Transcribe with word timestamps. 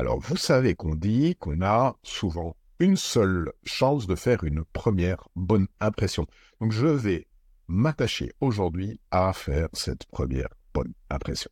Alors, 0.00 0.18
vous 0.18 0.38
savez 0.38 0.74
qu'on 0.74 0.94
dit 0.94 1.36
qu'on 1.36 1.60
a 1.60 1.94
souvent 2.02 2.56
une 2.78 2.96
seule 2.96 3.52
chance 3.64 4.06
de 4.06 4.14
faire 4.14 4.44
une 4.44 4.64
première 4.64 5.28
bonne 5.36 5.66
impression. 5.78 6.26
Donc, 6.58 6.72
je 6.72 6.86
vais 6.86 7.26
m'attacher 7.68 8.32
aujourd'hui 8.40 8.98
à 9.10 9.34
faire 9.34 9.68
cette 9.74 10.06
première 10.06 10.48
bonne 10.72 10.94
impression. 11.10 11.50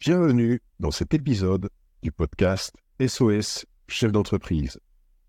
Bienvenue 0.00 0.62
dans 0.78 0.90
cet 0.90 1.12
épisode 1.12 1.68
du 2.02 2.10
podcast 2.10 2.74
SOS 3.06 3.66
Chef 3.86 4.12
d'entreprise, 4.12 4.80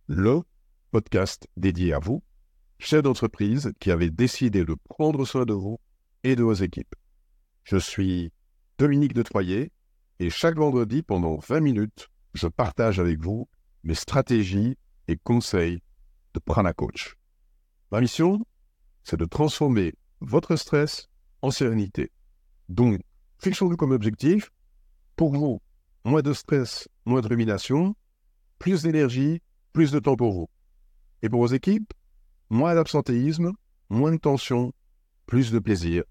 le 0.08 0.44
podcast 0.92 1.46
dédié 1.58 1.92
à 1.92 2.00
vous, 2.00 2.24
chef 2.80 3.02
d'entreprise 3.04 3.74
qui 3.82 3.92
avez 3.92 4.10
décidé 4.10 4.64
de 4.64 4.78
prendre 4.88 5.26
soin 5.26 5.44
de 5.44 5.54
vous 5.54 5.78
et 6.24 6.38
de 6.38 6.44
vos 6.44 6.54
équipes. 6.54 6.96
Je 7.66 7.76
suis 7.76 8.32
Dominique 8.82 9.14
de 9.14 9.22
Troyer 9.22 9.72
et 10.18 10.32
chaque 10.32 10.58
vendredi 10.58 11.04
pendant 11.04 11.38
20 11.38 11.60
minutes, 11.60 12.10
je 12.34 12.48
partage 12.48 13.00
avec 13.00 13.20
vous 13.20 13.48
mes 13.84 13.94
stratégies 13.94 14.76
et 15.08 15.18
conseils 15.18 15.84
de 16.34 16.40
Prana 16.40 16.74
Coach. 16.74 17.14
Ma 17.92 18.02
mission, 18.02 18.44
c'est 19.04 19.20
de 19.20 19.26
transformer 19.26 19.94
votre 20.20 20.56
stress 20.56 21.10
en 21.44 21.52
sérénité. 21.52 22.10
Donc, 22.70 23.00
fixons-nous 23.38 23.78
comme 23.78 23.92
objectif 23.92 24.50
pour 25.16 25.32
vous, 25.36 25.62
moins 26.04 26.24
de 26.24 26.34
stress, 26.34 26.90
moins 27.06 27.22
de 27.22 27.28
rumination, 27.28 27.96
plus 28.58 28.82
d'énergie, 28.82 29.44
plus 29.74 29.92
de 29.92 30.00
temps 30.00 30.16
pour 30.16 30.34
vous. 30.34 30.50
Et 31.22 31.30
pour 31.30 31.42
vos 31.42 31.54
équipes, 31.54 31.94
moins 32.50 32.74
d'absentéisme, 32.74 33.52
moins 33.92 34.12
de 34.12 34.18
tension, 34.18 34.74
plus 35.28 35.52
de 35.52 35.60
plaisir 35.60 36.04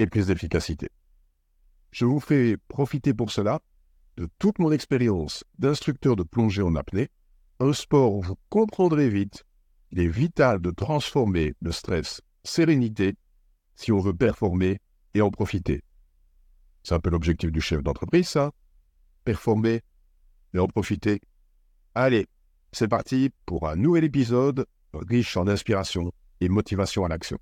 et 0.00 0.08
plus 0.08 0.26
d'efficacité. 0.26 0.88
Je 1.90 2.04
vous 2.04 2.20
fais 2.20 2.56
profiter 2.68 3.14
pour 3.14 3.30
cela 3.30 3.60
de 4.16 4.28
toute 4.38 4.58
mon 4.58 4.72
expérience 4.72 5.44
d'instructeur 5.58 6.16
de 6.16 6.22
plongée 6.22 6.62
en 6.62 6.74
apnée, 6.74 7.08
un 7.60 7.72
sport 7.72 8.14
où 8.14 8.22
vous 8.22 8.38
comprendrez 8.48 9.08
vite 9.08 9.44
qu'il 9.88 10.00
est 10.00 10.08
vital 10.08 10.60
de 10.60 10.70
transformer 10.70 11.54
le 11.60 11.72
stress 11.72 12.20
sérénité 12.44 13.16
si 13.76 13.92
on 13.92 14.00
veut 14.00 14.14
performer 14.14 14.80
et 15.14 15.22
en 15.22 15.30
profiter. 15.30 15.82
C'est 16.82 16.94
un 16.94 17.00
peu 17.00 17.10
l'objectif 17.10 17.52
du 17.52 17.60
chef 17.60 17.82
d'entreprise, 17.82 18.28
ça. 18.28 18.52
Performer 19.24 19.82
et 20.54 20.58
en 20.58 20.66
profiter. 20.66 21.20
Allez, 21.94 22.26
c'est 22.72 22.88
parti 22.88 23.30
pour 23.46 23.68
un 23.68 23.76
nouvel 23.76 24.04
épisode 24.04 24.66
riche 24.92 25.36
en 25.36 25.46
inspiration 25.46 26.12
et 26.40 26.48
motivation 26.48 27.04
à 27.04 27.08
l'action. 27.08 27.38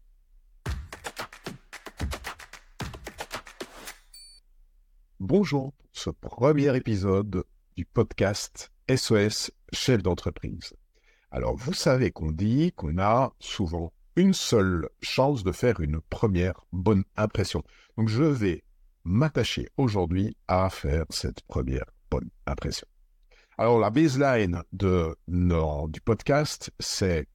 Bonjour, 5.21 5.73
ce 5.93 6.11
premier 6.11 6.77
épisode 6.77 7.45
du 7.75 7.87
podcast 7.87 8.71
SOS 8.95 9.51
chef 9.73 10.03
d'entreprise. 10.03 10.75
Alors, 11.31 11.57
vous 11.57 11.73
savez 11.73 12.11
qu'on 12.11 12.31
dit 12.31 12.73
qu'on 12.73 12.99
a 12.99 13.33
souvent 13.41 13.95
une 14.17 14.35
seule 14.35 14.91
chance 15.01 15.43
de 15.43 15.53
faire 15.53 15.81
une 15.81 16.03
première 16.03 16.61
bonne 16.71 17.03
impression. 17.17 17.63
Donc, 17.97 18.11
je 18.11 18.25
vais 18.25 18.63
m'attacher 19.05 19.71
aujourd'hui 19.79 20.37
à 20.49 20.69
faire 20.69 21.07
cette 21.09 21.41
première 21.49 21.87
bonne 22.11 22.29
impression. 22.47 22.87
Alors, 23.57 23.79
la 23.79 23.89
baseline 23.89 24.63
de, 24.75 25.17
du 25.29 26.01
podcast, 26.03 26.71
c'est 26.79 27.27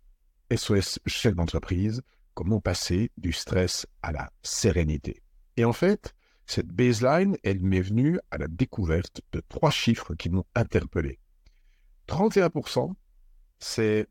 SOS 0.55 0.99
chef 1.07 1.33
d'entreprise, 1.33 2.03
comment 2.35 2.59
passer 2.59 3.09
du 3.17 3.33
stress 3.33 3.87
à 4.03 4.11
la 4.11 4.29
sérénité. 4.43 5.23
Et 5.57 5.65
en 5.65 5.73
fait, 5.73 6.13
cette 6.51 6.67
baseline, 6.67 7.37
elle 7.43 7.61
m'est 7.61 7.81
venue 7.81 8.19
à 8.29 8.37
la 8.37 8.49
découverte 8.49 9.21
de 9.31 9.41
trois 9.47 9.71
chiffres 9.71 10.15
qui 10.15 10.29
m'ont 10.29 10.43
interpellé. 10.53 11.17
31%, 12.09 12.93
c'est 13.57 14.05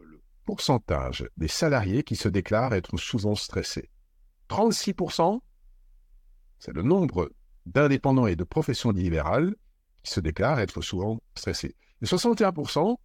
le 0.00 0.22
pourcentage 0.46 1.28
des 1.36 1.48
salariés 1.48 2.02
qui 2.02 2.16
se 2.16 2.28
déclarent 2.28 2.72
être 2.72 2.96
souvent 2.96 3.34
stressés. 3.34 3.90
36%, 4.48 5.40
c'est 6.58 6.72
le 6.72 6.80
nombre 6.80 7.30
d'indépendants 7.66 8.26
et 8.26 8.36
de 8.36 8.44
professions 8.44 8.92
libérales 8.92 9.54
qui 10.02 10.12
se 10.12 10.20
déclarent 10.20 10.60
être 10.60 10.80
souvent 10.80 11.20
stressés. 11.34 11.76
Et 12.00 12.06
61%, 12.06 12.96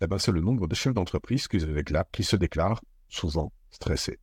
eh 0.00 0.06
ben, 0.06 0.16
c'est 0.16 0.32
le 0.32 0.40
nombre 0.40 0.66
de 0.66 0.74
chefs 0.74 0.94
d'entreprise 0.94 1.48
qui, 1.48 1.58
qui 2.12 2.24
se 2.24 2.36
déclarent 2.36 2.80
souvent 3.08 3.52
stressés. 3.70 4.20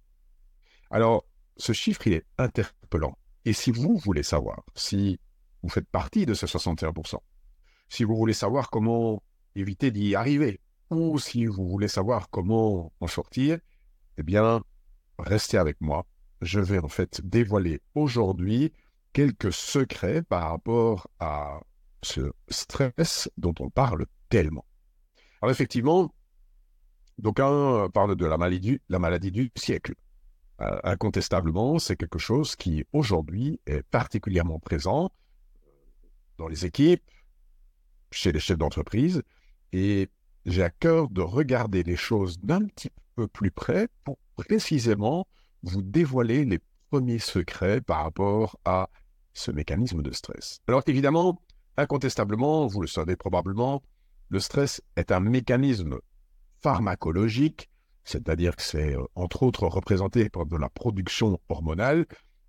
Alors, 0.89 1.25
ce 1.57 1.73
chiffre, 1.73 2.07
il 2.07 2.13
est 2.13 2.25
interpellant. 2.39 3.15
Et 3.45 3.53
si 3.53 3.71
vous 3.71 3.97
voulez 3.97 4.23
savoir, 4.23 4.63
si 4.75 5.19
vous 5.61 5.69
faites 5.69 5.87
partie 5.87 6.25
de 6.25 6.33
ces 6.33 6.45
61%, 6.45 7.17
si 7.89 8.03
vous 8.03 8.15
voulez 8.15 8.33
savoir 8.33 8.69
comment 8.69 9.21
éviter 9.55 9.91
d'y 9.91 10.15
arriver, 10.15 10.59
ou 10.89 11.19
si 11.19 11.45
vous 11.45 11.67
voulez 11.67 11.87
savoir 11.87 12.29
comment 12.29 12.91
en 12.99 13.07
sortir, 13.07 13.59
eh 14.17 14.23
bien, 14.23 14.63
restez 15.19 15.57
avec 15.57 15.79
moi. 15.81 16.05
Je 16.41 16.59
vais 16.59 16.79
en 16.79 16.87
fait 16.87 17.21
dévoiler 17.23 17.81
aujourd'hui 17.95 18.73
quelques 19.13 19.53
secrets 19.53 20.23
par 20.23 20.49
rapport 20.49 21.07
à 21.19 21.61
ce 22.01 22.33
stress 22.49 23.29
dont 23.37 23.53
on 23.59 23.69
parle 23.69 24.05
tellement. 24.29 24.65
Alors 25.41 25.51
effectivement, 25.51 26.13
d'aucuns 27.17 27.89
parlent 27.93 28.15
de 28.15 28.25
la 28.25 28.37
maladie, 28.37 28.79
la 28.89 28.99
maladie 28.99 29.31
du 29.31 29.51
siècle. 29.55 29.93
Euh, 30.63 30.79
incontestablement, 30.83 31.77
c'est 31.79 31.97
quelque 31.97 32.19
chose 32.19 32.55
qui 32.55 32.85
aujourd'hui 32.93 33.59
est 33.65 33.83
particulièrement 33.83 34.59
présent 34.59 35.11
dans 36.37 36.47
les 36.47 36.65
équipes, 36.65 37.03
chez 38.11 38.31
les 38.31 38.39
chefs 38.39 38.57
d'entreprise, 38.57 39.23
et 39.73 40.09
j'ai 40.45 40.63
à 40.63 40.69
cœur 40.69 41.09
de 41.09 41.21
regarder 41.21 41.83
les 41.83 41.95
choses 41.95 42.39
d'un 42.39 42.65
petit 42.65 42.91
peu 43.15 43.27
plus 43.27 43.51
près 43.51 43.87
pour 44.03 44.17
précisément 44.35 45.27
vous 45.63 45.81
dévoiler 45.81 46.45
les 46.45 46.59
premiers 46.89 47.19
secrets 47.19 47.81
par 47.81 48.03
rapport 48.03 48.57
à 48.65 48.89
ce 49.33 49.51
mécanisme 49.51 50.01
de 50.01 50.11
stress. 50.11 50.59
Alors 50.67 50.83
évidemment, 50.87 51.41
incontestablement, 51.77 52.67
vous 52.67 52.81
le 52.81 52.87
savez 52.87 53.15
probablement, 53.15 53.81
le 54.29 54.39
stress 54.39 54.81
est 54.95 55.11
un 55.11 55.19
mécanisme 55.19 55.97
pharmacologique, 56.61 57.69
c'est-à-dire 58.03 58.55
que 58.55 58.61
c'est 58.61 58.95
euh, 58.95 59.03
entre 59.15 59.43
autres 59.43 59.67
représenté 59.67 60.29
par 60.29 60.45
de 60.45 60.57
la 60.57 60.69
production 60.69 61.39
hormonale 61.49 62.05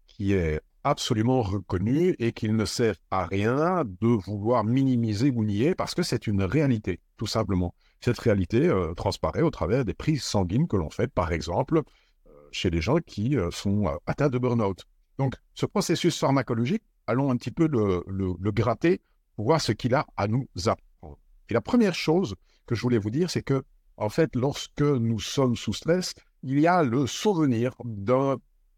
qui 0.07 0.33
est 0.33 0.61
absolument 0.85 1.43
reconnue 1.43 2.15
et 2.19 2.33
qu'il 2.33 2.55
ne 2.57 2.65
sert 2.65 2.95
à 3.11 3.27
rien 3.27 3.85
de 3.85 4.07
vouloir 4.07 4.65
minimiser 4.65 5.31
ou 5.31 5.45
nier 5.45 5.75
parce 5.75 5.95
que 5.95 6.03
c'est 6.03 6.27
une 6.27 6.43
réalité, 6.43 7.01
tout 7.17 7.27
simplement. 7.27 7.75
Cette 8.01 8.19
réalité 8.19 8.69
euh, 8.69 8.93
transparaît 8.95 9.43
au 9.43 9.51
travers 9.51 9.85
des 9.85 9.95
prises 9.95 10.23
sanguines 10.23 10.69
que 10.69 10.77
l'on 10.77 10.91
fait, 10.91 11.11
par 11.11 11.33
exemple, 11.33 11.79
euh, 12.27 12.31
chez 12.53 12.69
les 12.69 12.83
gens 12.83 12.99
qui 12.99 13.37
sont 13.51 13.87
atteints 14.07 14.29
de 14.29 14.39
burn-out. 14.39 14.85
Donc, 15.19 15.37
ce 15.55 15.65
processus 15.65 16.19
pharmacologique, 16.19 16.83
allons 17.07 17.31
un 17.31 17.37
petit 17.37 17.51
peu 17.51 17.67
le, 17.67 18.05
le 18.07 18.53
gratter 18.53 19.01
pour 19.37 19.47
voir 19.47 19.61
ce 19.61 19.73
qu'il 19.73 19.95
a 19.95 20.07
à 20.17 20.29
nous 20.29 20.47
apprendre. 20.67 21.19
Et 21.49 21.55
la 21.55 21.61
première 21.61 21.95
chose 21.95 22.35
que 22.67 22.75
je 22.75 22.83
voulais 22.83 22.99
vous 22.99 23.11
dire, 23.11 23.31
c'est 23.31 23.43
que, 23.43 23.65
en 23.97 24.09
fait, 24.09 24.35
lorsque 24.35 24.83
nous 24.83 25.21
sommes 25.21 25.57
sous 25.57 25.73
stress, 25.73 26.15
il 26.43 26.61
y 26.61 26.67
a 26.67 26.83
le 26.83 27.07
souvenir 27.07 27.75
d'un 27.85 28.37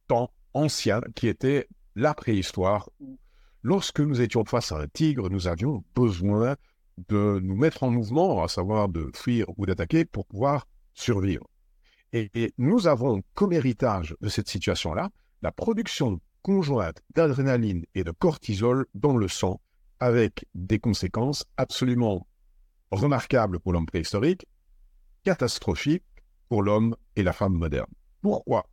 temps 0.08 0.30
ancien 0.54 1.00
qui 1.14 1.28
était 1.28 1.68
la 1.94 2.14
préhistoire. 2.14 2.88
Lorsque 3.62 4.00
nous 4.00 4.20
étions 4.20 4.44
face 4.44 4.72
à 4.72 4.78
un 4.78 4.86
tigre, 4.86 5.28
nous 5.28 5.48
avions 5.48 5.84
besoin 5.94 6.56
de 7.08 7.40
nous 7.42 7.56
mettre 7.56 7.82
en 7.82 7.90
mouvement, 7.90 8.42
à 8.42 8.48
savoir 8.48 8.88
de 8.88 9.10
fuir 9.14 9.46
ou 9.56 9.66
d'attaquer 9.66 10.04
pour 10.04 10.26
pouvoir 10.26 10.66
survivre. 10.94 11.46
Et, 12.12 12.30
et, 12.34 12.54
nous 12.58 12.86
avons 12.86 13.22
comme 13.34 13.52
héritage 13.52 14.14
de 14.20 14.28
cette 14.28 14.48
situation-là 14.48 15.10
la 15.42 15.52
production 15.52 16.20
conjointe 16.42 17.02
d'adrénaline 17.14 17.84
et 17.94 18.04
de 18.04 18.12
cortisol 18.12 18.86
dans 18.94 19.16
le 19.16 19.28
sang 19.28 19.60
avec 19.98 20.46
des 20.54 20.78
conséquences 20.78 21.44
absolument 21.56 22.26
remarquable 22.90 23.58
pour 23.58 23.72
l'homme 23.72 23.86
préhistorique, 23.86 24.46
catastrophique 25.26 26.04
pour 26.48 26.62
l'homme 26.62 26.94
et 27.16 27.24
la 27.24 27.32
femme 27.32 27.54
moderne. 27.54 27.92
Pourquoi? 28.22 28.64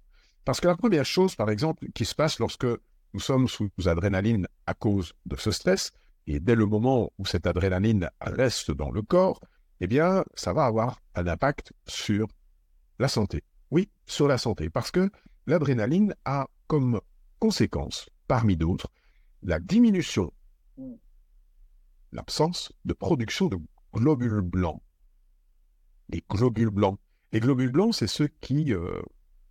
Parce 0.45 0.61
que 0.61 0.67
la 0.67 0.75
première 0.75 1.03
chose, 1.03 1.35
par 1.35 1.49
exemple, 1.49 1.87
qui 1.95 2.05
se 2.05 2.13
passe 2.13 2.37
lorsque 2.37 2.67
nous 3.13 3.19
sommes 3.19 3.47
sous 3.47 3.71
adrénaline 3.85 4.47
à 4.67 4.75
cause 4.75 5.13
de 5.25 5.35
ce 5.35 5.49
stress, 5.49 5.91
et 6.27 6.39
dès 6.39 6.53
le 6.53 6.67
moment 6.67 7.11
où 7.17 7.25
cette 7.25 7.47
adrénaline 7.47 8.07
reste 8.21 8.69
dans 8.69 8.91
le 8.91 9.01
corps, 9.01 9.39
eh 9.79 9.87
bien, 9.87 10.23
ça 10.35 10.53
va 10.53 10.65
avoir 10.65 11.01
un 11.15 11.25
impact 11.25 11.73
sur 11.87 12.27
la 12.99 13.07
santé. 13.07 13.43
Oui, 13.71 13.89
sur 14.05 14.27
la 14.27 14.37
santé, 14.37 14.69
parce 14.69 14.91
que 14.91 15.09
l'adrénaline 15.47 16.13
a 16.23 16.47
comme 16.67 17.01
conséquence, 17.39 18.07
parmi 18.27 18.57
d'autres, 18.57 18.89
la 19.41 19.59
diminution 19.59 20.31
ou 20.77 20.99
l'absence 22.11 22.71
de 22.85 22.93
production 22.93 23.47
de 23.47 23.57
globules 23.91 24.41
blancs. 24.41 24.83
Les 26.09 26.23
globules 26.29 26.69
blancs. 26.69 26.99
Les 27.31 27.39
globules 27.39 27.71
blancs, 27.71 27.95
c'est 27.95 28.07
ceux 28.07 28.29
qui 28.41 28.73
euh, 28.73 29.01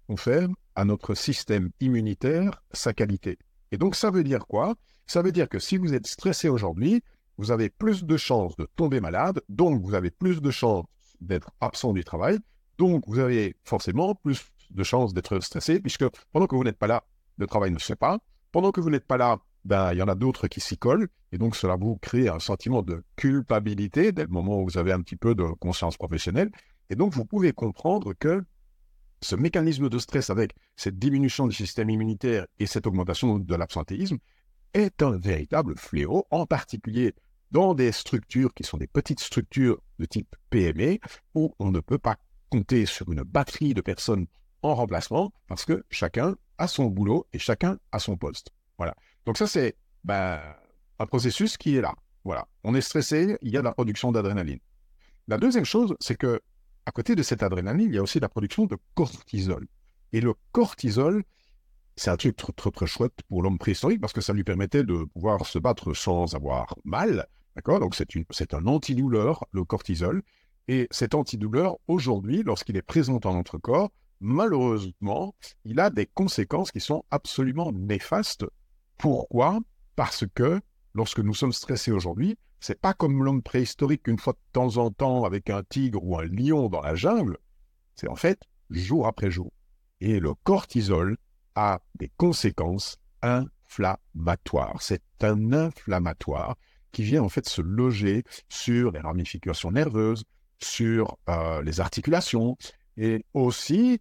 confèrent 0.07 0.49
à 0.75 0.85
notre 0.85 1.15
système 1.15 1.71
immunitaire 1.81 2.63
sa 2.73 2.93
qualité. 2.93 3.39
Et 3.73 3.79
donc, 3.79 3.97
ça 3.97 4.11
veut 4.11 4.25
dire 4.25 4.47
quoi? 4.47 4.75
Ça 5.07 5.23
veut 5.23 5.33
dire 5.33 5.49
que 5.49 5.59
si 5.59 5.77
vous 5.77 5.95
êtes 5.95 6.07
stressé 6.07 6.49
aujourd'hui, 6.49 7.03
vous 7.39 7.51
avez 7.51 7.71
plus 7.71 8.05
de 8.05 8.17
chances 8.17 8.57
de 8.57 8.69
tomber 8.77 9.01
malade, 9.01 9.41
donc 9.49 9.83
vous 9.83 9.95
avez 9.95 10.11
plus 10.11 10.41
de 10.41 10.51
chances 10.51 10.87
d'être 11.21 11.51
absent 11.61 11.93
du 11.93 12.05
travail, 12.05 12.39
donc 12.79 13.05
vous 13.07 13.19
avez 13.19 13.57
forcément 13.65 14.15
plus 14.15 14.43
de 14.71 14.83
chances 14.83 15.13
d'être 15.15 15.41
stressé, 15.41 15.81
puisque 15.81 16.05
pendant 16.33 16.47
que 16.47 16.57
vous 16.57 16.65
n'êtes 16.65 16.79
pas 16.79 16.87
là, 16.87 17.05
le 17.37 17.47
travail 17.47 17.71
ne 17.71 17.79
se 17.79 17.87
fait 17.87 17.97
pas. 17.97 18.19
Pendant 18.53 18.71
que 18.71 18.81
vous 18.81 18.91
n'êtes 18.91 19.07
pas 19.07 19.17
là, 19.17 19.39
ben, 19.65 19.93
il 19.93 19.99
y 19.99 20.03
en 20.03 20.09
a 20.09 20.15
d'autres 20.15 20.49
qui 20.49 20.61
s'y 20.61 20.77
collent, 20.77 21.09
et 21.31 21.39
donc 21.39 21.57
cela 21.57 21.77
vous 21.77 21.97
crée 21.97 22.29
un 22.29 22.39
sentiment 22.39 22.83
de 22.83 23.05
culpabilité 23.17 24.13
dès 24.13 24.23
le 24.23 24.29
moment 24.29 24.61
où 24.61 24.65
vous 24.65 24.79
avez 24.79 24.93
un 24.93 25.01
petit 25.01 25.17
peu 25.17 25.35
de 25.35 25.45
conscience 25.61 25.97
professionnelle, 25.97 26.51
et 26.91 26.97
donc 26.97 27.13
vous 27.13 27.25
pouvez 27.25 27.53
comprendre 27.53 28.13
que 28.15 28.45
ce 29.23 29.37
mécanisme 29.37 29.89
de 29.89 29.99
stress 29.99 30.31
avec 30.31 30.53
cette 30.77 30.99
diminution 30.99 31.47
du 31.47 31.55
système 31.55 31.91
immunitaire 31.91 32.47
et 32.59 32.67
cette 32.67 32.87
augmentation 32.87 33.39
de 33.39 33.55
l'absentéisme 33.55 34.19
est 34.75 35.03
un 35.03 35.17
véritable 35.17 35.77
fléau, 35.77 36.27
en 36.31 36.45
particulier 36.45 37.15
dans 37.53 37.75
des 37.75 37.93
structures 37.93 38.53
qui 38.55 38.65
sont 38.65 38.79
des 38.79 38.87
petites 38.87 39.21
structures 39.21 39.81
de 39.99 40.07
type 40.07 40.35
PME, 40.51 40.99
où 41.35 41.55
on 41.59 41.71
ne 41.71 41.81
peut 41.81 41.99
pas 41.99 42.17
compter 42.51 42.87
sur 42.87 43.13
une 43.13 43.23
batterie 43.23 43.75
de 43.75 43.81
personnes 43.81 44.27
en 44.63 44.75
remplacement, 44.75 45.33
parce 45.47 45.65
que 45.65 45.85
chacun 45.91 46.37
a 46.59 46.67
son 46.67 46.87
boulot 46.87 47.27
et 47.33 47.39
chacun 47.39 47.79
a 47.93 47.99
son 47.99 48.17
poste. 48.17 48.51
Voilà. 48.79 48.95
Donc 49.27 49.39
ça, 49.39 49.47
c'est 49.47 49.77
ben, 50.05 50.41
un 50.99 51.07
processus 51.07 51.57
qui 51.57 51.77
est 51.77 51.81
là. 51.81 51.95
Voilà. 52.25 52.47
On 52.65 52.75
est 52.75 52.81
stressé, 52.81 53.37
il 53.43 53.51
y 53.51 53.57
a 53.57 53.61
de 53.61 53.65
la 53.65 53.73
production 53.73 54.13
d'adrénaline. 54.13 54.61
La 55.29 55.39
deuxième 55.39 55.65
chose, 55.65 55.95
c'est 56.01 56.17
que 56.17 56.41
à 56.87 56.91
côté 56.91 57.15
de 57.15 57.23
cette 57.23 57.43
adrénaline, 57.43 57.89
il 57.89 57.95
y 57.95 57.99
a 57.99 58.03
aussi 58.03 58.21
la 58.21 58.29
production 58.29 58.67
de 58.67 58.77
cortisol. 58.95 59.67
Et 60.13 60.21
le 60.21 60.35
cortisol, 60.51 61.23
c'est 61.97 62.11
un 62.11 62.17
truc 62.17 62.37
très, 62.37 62.71
très, 62.71 62.87
chouette 62.87 63.15
pour 63.29 63.43
l'homme 63.43 63.59
préhistorique 63.59 64.01
parce 64.01 64.13
que 64.13 64.21
ça 64.21 64.33
lui 64.33 64.45
permettait 64.45 64.83
de 64.83 65.05
pouvoir 65.05 65.47
se 65.47 65.59
battre 65.59 65.95
sans 65.95 66.35
avoir 66.35 66.75
mal. 66.85 67.27
D'accord? 67.55 67.81
Donc 67.81 67.95
c'est 67.95 68.55
un 68.55 68.67
antidouleur, 68.67 69.45
le 69.53 69.65
cortisol. 69.65 70.23
Et 70.69 70.89
cet 70.91 71.15
antidouleur, 71.15 71.77
aujourd'hui, 71.89 72.43
lorsqu'il 72.43 72.77
est 72.77 72.83
présent 72.83 73.19
dans 73.19 73.35
notre 73.35 73.59
corps, 73.59 73.91
malheureusement, 74.21 75.35
il 75.65 75.81
a 75.81 75.91
des 75.91 76.07
conséquences 76.07 76.71
qui 76.73 76.81
sont 76.81 77.05
absolument 77.11 77.73
néfastes. 77.73 78.47
Pourquoi? 78.99 79.61
Parce 79.97 80.25
que 80.35 80.61
lorsque 80.95 81.21
nous 81.21 81.35
sommes 81.35 81.53
stressés 81.53 81.93
aujourd'hui, 81.93 82.37
c'est 82.61 82.81
pas 82.81 82.95
comme 82.95 83.25
l'homme 83.25 83.43
préhistorique 83.43 84.07
une 84.07 84.19
fois 84.19 84.35
de 84.35 84.53
temps 84.53 84.77
en 84.77 84.91
temps 84.91 85.25
avec 85.25 85.51
un 85.51 85.63
tigre 85.65 86.03
ou 86.03 86.19
un 86.19 86.25
lion 86.25 86.69
dans 86.69 86.81
la 86.81 86.95
jungle. 86.95 87.37
C'est 87.97 88.09
en 88.09 88.15
fait 88.17 88.41
jour 88.71 89.07
après 89.07 89.31
jour. 89.31 89.53
Et 90.01 90.21
le 90.21 90.35
cortisol 90.35 91.17
a 91.55 91.81
des 91.97 92.11
conséquences 92.17 92.99
inflammatoires. 93.23 94.81
C'est 94.81 95.03
un 95.21 95.53
inflammatoire 95.53 96.57
qui 96.93 97.03
vient 97.03 97.23
en 97.23 97.29
fait 97.29 97.49
se 97.49 97.63
loger 97.63 98.23
sur 98.49 98.93
les 98.93 99.01
ramifications 99.01 99.73
nerveuses, 99.73 100.25
sur 100.61 101.17
euh, 101.29 101.63
les 101.63 101.81
articulations 101.81 102.57
et 102.97 103.25
aussi 103.35 104.01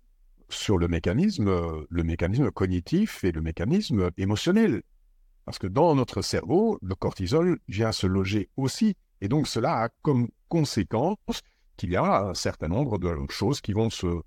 sur 0.53 0.77
le 0.77 0.88
mécanisme, 0.88 1.50
le 1.89 2.03
mécanisme 2.03 2.51
cognitif 2.51 3.24
et 3.24 3.31
le 3.31 3.42
mécanisme 3.42 4.09
émotionnel. 4.18 4.83
Parce 5.45 5.59
que 5.59 5.68
dans 5.68 5.95
notre 5.95 6.21
cerveau, 6.21 6.77
le 6.81 6.95
cortisol 6.95 7.59
vient 7.68 7.92
se 7.92 8.07
loger 8.07 8.50
aussi. 8.57 8.95
Et 9.21 9.27
donc 9.27 9.48
cela 9.48 9.83
a 9.83 9.89
comme 10.01 10.27
conséquence 10.50 11.42
qu'il 11.77 11.92
y 11.92 11.95
a 11.95 12.30
un 12.30 12.33
certain 12.33 12.68
nombre 12.68 13.00
de 13.00 13.15
choses 13.30 13.62
qui 13.62 13.74
vont 13.74 13.89
se 13.89 14.21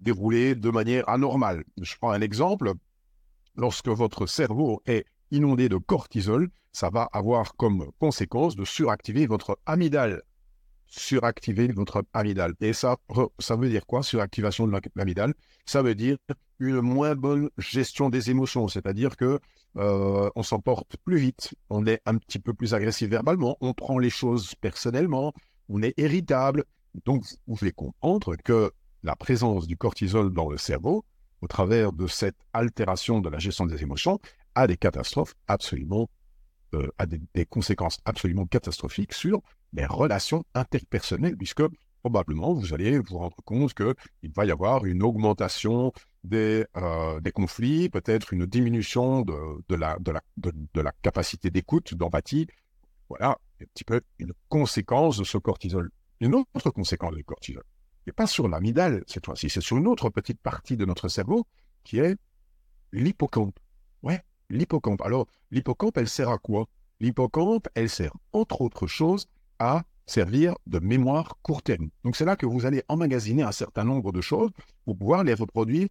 dérouler 0.00 0.54
de 0.54 0.70
manière 0.70 1.08
anormale. 1.08 1.64
Je 1.80 1.94
prends 1.96 2.12
un 2.12 2.20
exemple. 2.20 2.72
Lorsque 3.56 3.88
votre 3.88 4.26
cerveau 4.26 4.80
est 4.86 5.04
inondé 5.30 5.68
de 5.68 5.76
cortisol, 5.76 6.50
ça 6.72 6.90
va 6.90 7.08
avoir 7.12 7.56
comme 7.56 7.90
conséquence 7.98 8.56
de 8.56 8.64
suractiver 8.64 9.26
votre 9.26 9.58
amygdale 9.66 10.22
suractiver 10.90 11.68
votre 11.68 12.04
amygdale. 12.12 12.54
Et 12.60 12.72
ça, 12.72 12.96
ça 13.38 13.56
veut 13.56 13.68
dire 13.68 13.86
quoi, 13.86 14.02
suractivation 14.02 14.66
de 14.66 14.76
l'amygdale? 14.96 15.34
Ça 15.64 15.82
veut 15.82 15.94
dire 15.94 16.18
une 16.58 16.80
moins 16.80 17.14
bonne 17.14 17.48
gestion 17.56 18.10
des 18.10 18.30
émotions, 18.30 18.68
c'est-à-dire 18.68 19.16
que 19.16 19.38
euh, 19.76 20.28
on 20.34 20.42
s'emporte 20.42 20.96
plus 21.04 21.18
vite, 21.18 21.54
on 21.70 21.86
est 21.86 22.02
un 22.06 22.18
petit 22.18 22.40
peu 22.40 22.52
plus 22.52 22.74
agressif 22.74 23.08
verbalement, 23.08 23.56
on 23.60 23.72
prend 23.72 23.98
les 23.98 24.10
choses 24.10 24.54
personnellement, 24.56 25.32
on 25.68 25.82
est 25.82 25.96
irritable. 25.96 26.64
Donc, 27.04 27.24
vous 27.46 27.54
pouvez 27.54 27.70
comprendre 27.70 28.34
que 28.44 28.72
la 29.04 29.14
présence 29.14 29.68
du 29.68 29.76
cortisol 29.76 30.32
dans 30.32 30.50
le 30.50 30.58
cerveau, 30.58 31.04
au 31.40 31.46
travers 31.46 31.92
de 31.92 32.08
cette 32.08 32.36
altération 32.52 33.20
de 33.20 33.28
la 33.30 33.38
gestion 33.38 33.64
des 33.64 33.80
émotions, 33.82 34.18
a 34.56 34.66
des 34.66 34.76
catastrophes 34.76 35.34
absolument, 35.46 36.10
euh, 36.74 36.88
a 36.98 37.06
des 37.06 37.46
conséquences 37.46 37.98
absolument 38.04 38.46
catastrophiques 38.46 39.14
sur 39.14 39.40
les 39.72 39.86
relations 39.86 40.44
interpersonnelles, 40.54 41.36
puisque 41.36 41.62
probablement 42.02 42.54
vous 42.54 42.72
allez 42.74 42.98
vous 42.98 43.18
rendre 43.18 43.36
compte 43.44 43.74
qu'il 43.74 44.32
va 44.34 44.44
y 44.44 44.50
avoir 44.50 44.84
une 44.84 45.02
augmentation 45.02 45.92
des, 46.24 46.66
euh, 46.76 47.20
des 47.20 47.32
conflits, 47.32 47.88
peut-être 47.88 48.32
une 48.32 48.46
diminution 48.46 49.22
de, 49.22 49.34
de, 49.68 49.74
la, 49.74 49.98
de, 49.98 50.12
la, 50.12 50.22
de, 50.36 50.80
la 50.80 50.92
capacité 51.02 51.50
d'écoute, 51.50 51.94
d'empathie. 51.94 52.46
Voilà, 53.08 53.38
un 53.60 53.64
petit 53.74 53.84
peu 53.84 54.00
une 54.18 54.32
conséquence 54.48 55.18
de 55.18 55.24
ce 55.24 55.38
cortisol. 55.38 55.90
Une 56.20 56.34
autre 56.34 56.70
conséquence 56.70 57.14
du 57.14 57.24
cortisol, 57.24 57.64
et 58.06 58.12
pas 58.12 58.26
sur 58.26 58.48
l'amygdale 58.48 59.02
cette 59.06 59.26
fois-ci, 59.26 59.48
c'est 59.48 59.60
sur 59.60 59.76
une 59.76 59.86
autre 59.86 60.10
petite 60.10 60.40
partie 60.40 60.76
de 60.76 60.84
notre 60.84 61.08
cerveau 61.08 61.46
qui 61.84 61.98
est 61.98 62.16
l'hippocampe. 62.92 63.58
Ouais, 64.02 64.22
l'hippocampe. 64.48 65.00
Alors, 65.02 65.26
l'hippocampe, 65.50 65.96
elle 65.96 66.08
sert 66.08 66.28
à 66.28 66.38
quoi? 66.38 66.66
L'hippocampe, 67.00 67.68
elle 67.74 67.88
sert, 67.88 68.12
entre 68.32 68.60
autres 68.60 68.86
choses, 68.86 69.26
à 69.60 69.84
servir 70.06 70.56
de 70.66 70.80
mémoire 70.80 71.38
court 71.42 71.62
terme. 71.62 71.90
Donc 72.02 72.16
c'est 72.16 72.24
là 72.24 72.34
que 72.34 72.46
vous 72.46 72.66
allez 72.66 72.82
emmagasiner 72.88 73.44
un 73.44 73.52
certain 73.52 73.84
nombre 73.84 74.10
de 74.10 74.20
choses 74.20 74.50
pour 74.84 74.98
pouvoir 74.98 75.22
les 75.22 75.34
reproduire 75.34 75.86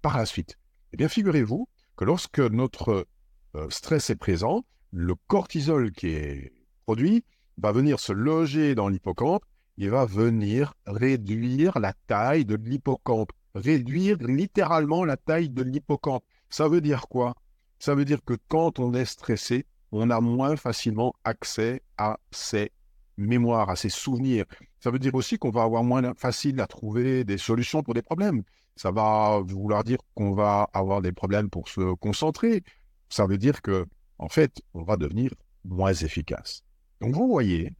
par 0.00 0.16
la 0.16 0.24
suite. 0.24 0.56
Eh 0.92 0.96
bien, 0.96 1.08
figurez-vous 1.08 1.68
que 1.96 2.04
lorsque 2.06 2.38
notre 2.38 3.06
euh, 3.54 3.66
stress 3.68 4.08
est 4.08 4.16
présent, 4.16 4.64
le 4.92 5.14
cortisol 5.26 5.92
qui 5.92 6.08
est 6.08 6.52
produit 6.86 7.24
va 7.58 7.72
venir 7.72 8.00
se 8.00 8.12
loger 8.12 8.74
dans 8.74 8.88
l'hippocampe, 8.88 9.42
il 9.76 9.90
va 9.90 10.06
venir 10.06 10.74
réduire 10.86 11.78
la 11.78 11.92
taille 12.06 12.44
de 12.44 12.54
l'hippocampe, 12.54 13.30
réduire 13.54 14.16
littéralement 14.20 15.04
la 15.04 15.16
taille 15.16 15.50
de 15.50 15.62
l'hippocampe. 15.62 16.24
Ça 16.48 16.68
veut 16.68 16.80
dire 16.80 17.08
quoi? 17.08 17.34
Ça 17.78 17.94
veut 17.94 18.04
dire 18.04 18.24
que 18.24 18.34
quand 18.48 18.78
on 18.78 18.94
est 18.94 19.04
stressé, 19.04 19.66
on 19.92 20.10
a 20.10 20.20
moins 20.20 20.56
facilement 20.56 21.14
accès 21.24 21.82
à 21.96 22.18
ses 22.30 22.72
mémoires, 23.16 23.70
à 23.70 23.76
ses 23.76 23.88
souvenirs. 23.88 24.44
Ça 24.80 24.90
veut 24.90 24.98
dire 24.98 25.14
aussi 25.14 25.38
qu'on 25.38 25.50
va 25.50 25.62
avoir 25.62 25.82
moins 25.82 26.14
facile 26.14 26.60
à 26.60 26.66
trouver 26.66 27.24
des 27.24 27.38
solutions 27.38 27.82
pour 27.82 27.94
des 27.94 28.02
problèmes. 28.02 28.42
Ça 28.76 28.90
va 28.92 29.40
vouloir 29.44 29.82
dire 29.82 29.98
qu'on 30.14 30.34
va 30.34 30.68
avoir 30.72 31.02
des 31.02 31.12
problèmes 31.12 31.50
pour 31.50 31.68
se 31.68 31.94
concentrer. 31.94 32.62
Ça 33.08 33.26
veut 33.26 33.38
dire 33.38 33.60
que, 33.60 33.86
en 34.18 34.28
fait, 34.28 34.62
on 34.74 34.82
va 34.82 34.96
devenir 34.96 35.32
moins 35.64 35.92
efficace. 35.92 36.62
Donc 37.00 37.14
vous 37.14 37.26
voyez 37.28 37.72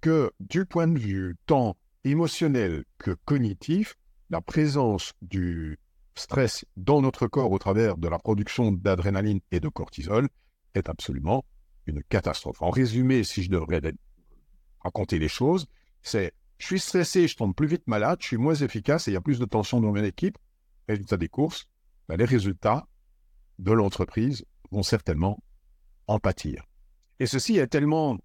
que 0.00 0.30
du 0.40 0.64
point 0.64 0.86
de 0.88 0.98
vue 0.98 1.36
tant 1.46 1.76
émotionnel 2.04 2.84
que 2.98 3.10
cognitif, 3.24 3.96
la 4.30 4.40
présence 4.40 5.12
du 5.22 5.78
stress 6.14 6.64
dans 6.76 7.02
notre 7.02 7.26
corps 7.26 7.52
au 7.52 7.58
travers 7.58 7.96
de 7.96 8.08
la 8.08 8.18
production 8.18 8.72
d'adrénaline 8.72 9.40
et 9.50 9.60
de 9.60 9.68
cortisol 9.68 10.28
est 10.74 10.88
absolument 10.88 11.44
une 11.86 12.02
catastrophe. 12.04 12.62
En 12.62 12.70
résumé, 12.70 13.24
si 13.24 13.42
je 13.42 13.50
devrais 13.50 13.80
raconter 14.80 15.18
les 15.18 15.28
choses, 15.28 15.66
c'est 16.02 16.32
je 16.58 16.66
suis 16.66 16.80
stressé, 16.80 17.28
je 17.28 17.36
tombe 17.36 17.54
plus 17.54 17.66
vite 17.66 17.86
malade, 17.86 18.18
je 18.20 18.28
suis 18.28 18.36
moins 18.36 18.54
efficace 18.54 19.08
et 19.08 19.10
il 19.10 19.14
y 19.14 19.16
a 19.16 19.20
plus 19.20 19.38
de 19.38 19.44
tension 19.44 19.80
dans 19.80 19.92
mon 19.92 20.02
équipe. 20.02 20.38
Résultat 20.88 21.16
des 21.16 21.28
courses, 21.28 21.66
ben, 22.08 22.16
les 22.16 22.24
résultats 22.24 22.86
de 23.58 23.72
l'entreprise 23.72 24.44
vont 24.70 24.82
certainement 24.82 25.38
en 26.06 26.18
pâtir. 26.18 26.64
Et 27.18 27.26
ceci 27.26 27.58
est 27.58 27.66
tellement 27.66 28.18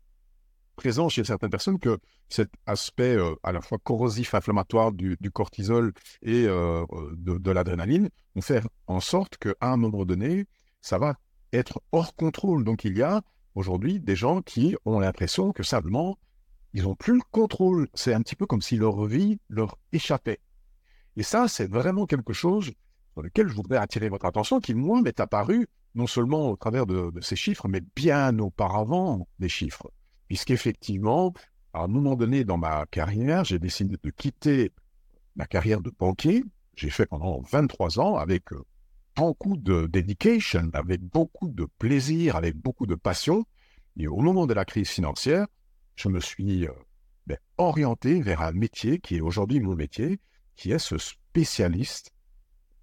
présent 0.76 1.10
chez 1.10 1.24
certaines 1.24 1.50
personnes 1.50 1.80
que 1.80 2.00
cet 2.30 2.50
aspect 2.66 3.16
euh, 3.16 3.36
à 3.44 3.52
la 3.52 3.62
fois 3.62 3.78
corrosif, 3.78 4.34
inflammatoire 4.34 4.92
du, 4.92 5.18
cortisol 5.34 5.94
et 6.22 6.46
euh, 6.46 6.86
de, 7.14 7.38
de 7.38 7.52
l'adrénaline 7.52 8.10
vont 8.36 8.42
faire 8.42 8.68
en 8.88 9.00
sorte 9.00 9.38
qu'à 9.38 9.54
un 9.62 9.78
moment 9.78 10.06
donné, 10.06 10.46
ça 10.82 10.98
va 10.98 11.16
être 11.54 11.82
hors 11.92 12.16
contrôle. 12.16 12.64
Donc 12.64 12.86
il 12.86 12.98
y 12.98 13.02
a 13.02 13.22
aujourd'hui 13.56 14.00
des 14.00 14.16
gens 14.16 14.42
qui 14.42 14.76
ont 14.86 15.00
l'impression 15.00 15.52
que 15.52 15.64
simplement, 15.64 16.18
ils 16.74 16.84
n'ont 16.84 16.96
plus 16.96 17.16
le 17.16 17.24
contrôle. 17.32 17.88
C'est 17.94 18.14
un 18.14 18.22
petit 18.22 18.36
peu 18.36 18.46
comme 18.46 18.62
si 18.62 18.78
leur 18.78 19.06
vie 19.06 19.40
leur 19.50 19.78
échappait. 19.92 20.40
Et 21.18 21.24
ça, 21.24 21.48
c'est 21.48 21.70
vraiment 21.70 22.06
quelque 22.06 22.34
chose 22.34 22.72
sur 23.14 23.22
lequel 23.22 23.48
je 23.48 23.54
voudrais 23.54 23.78
attirer 23.78 24.10
votre 24.10 24.26
attention, 24.26 24.60
qui, 24.60 24.74
moi, 24.74 25.02
m'est 25.02 25.20
apparu 25.20 25.68
non 25.96 26.08
seulement 26.08 26.52
au 26.52 26.56
travers 26.56 26.86
de, 26.86 27.12
ces 27.22 27.36
chiffres, 27.36 27.68
mais 27.68 27.82
bien 27.96 28.38
auparavant 28.40 29.28
des 29.40 29.50
chiffres. 29.50 29.92
Puisqu'effectivement, 30.28 31.34
à 31.74 31.84
un 31.84 31.88
moment 31.88 32.16
donné 32.16 32.46
dans 32.46 32.58
ma 32.58 32.86
carrière, 32.86 33.44
j'ai 33.44 33.60
décidé 33.60 33.98
de 34.02 34.10
quitter 34.10 34.72
ma 35.36 35.46
carrière 35.46 35.82
de 35.82 35.92
banquier. 35.98 36.44
J'ai 36.76 36.90
fait 36.90 37.06
pendant 37.06 37.42
23 37.42 38.00
ans 38.00 38.16
avec 38.16 38.54
euh, 38.54 38.64
beaucoup 39.16 39.58
de 39.58 39.88
dedication, 39.88 40.70
avec 40.74 41.02
beaucoup 41.02 41.50
de 41.50 41.66
plaisir, 41.78 42.36
avec 42.36 42.56
beaucoup 42.56 42.86
de 42.86 42.96
passion. 42.96 43.46
Et 43.98 44.08
au 44.08 44.18
moment 44.18 44.48
de 44.48 44.54
la 44.54 44.66
crise 44.66 44.90
financière, 44.90 45.48
je 45.96 46.10
me 46.10 46.20
suis 46.20 46.68
euh, 46.68 46.72
ben, 47.28 47.38
orienté 47.58 48.22
vers 48.22 48.42
un 48.42 48.52
métier 48.52 49.00
qui 49.00 49.18
est 49.18 49.22
aujourd'hui 49.22 49.60
mon 49.60 49.76
métier, 49.76 50.20
qui 50.56 50.72
est 50.72 50.80
ce 50.80 50.98
spécialiste 50.98 52.12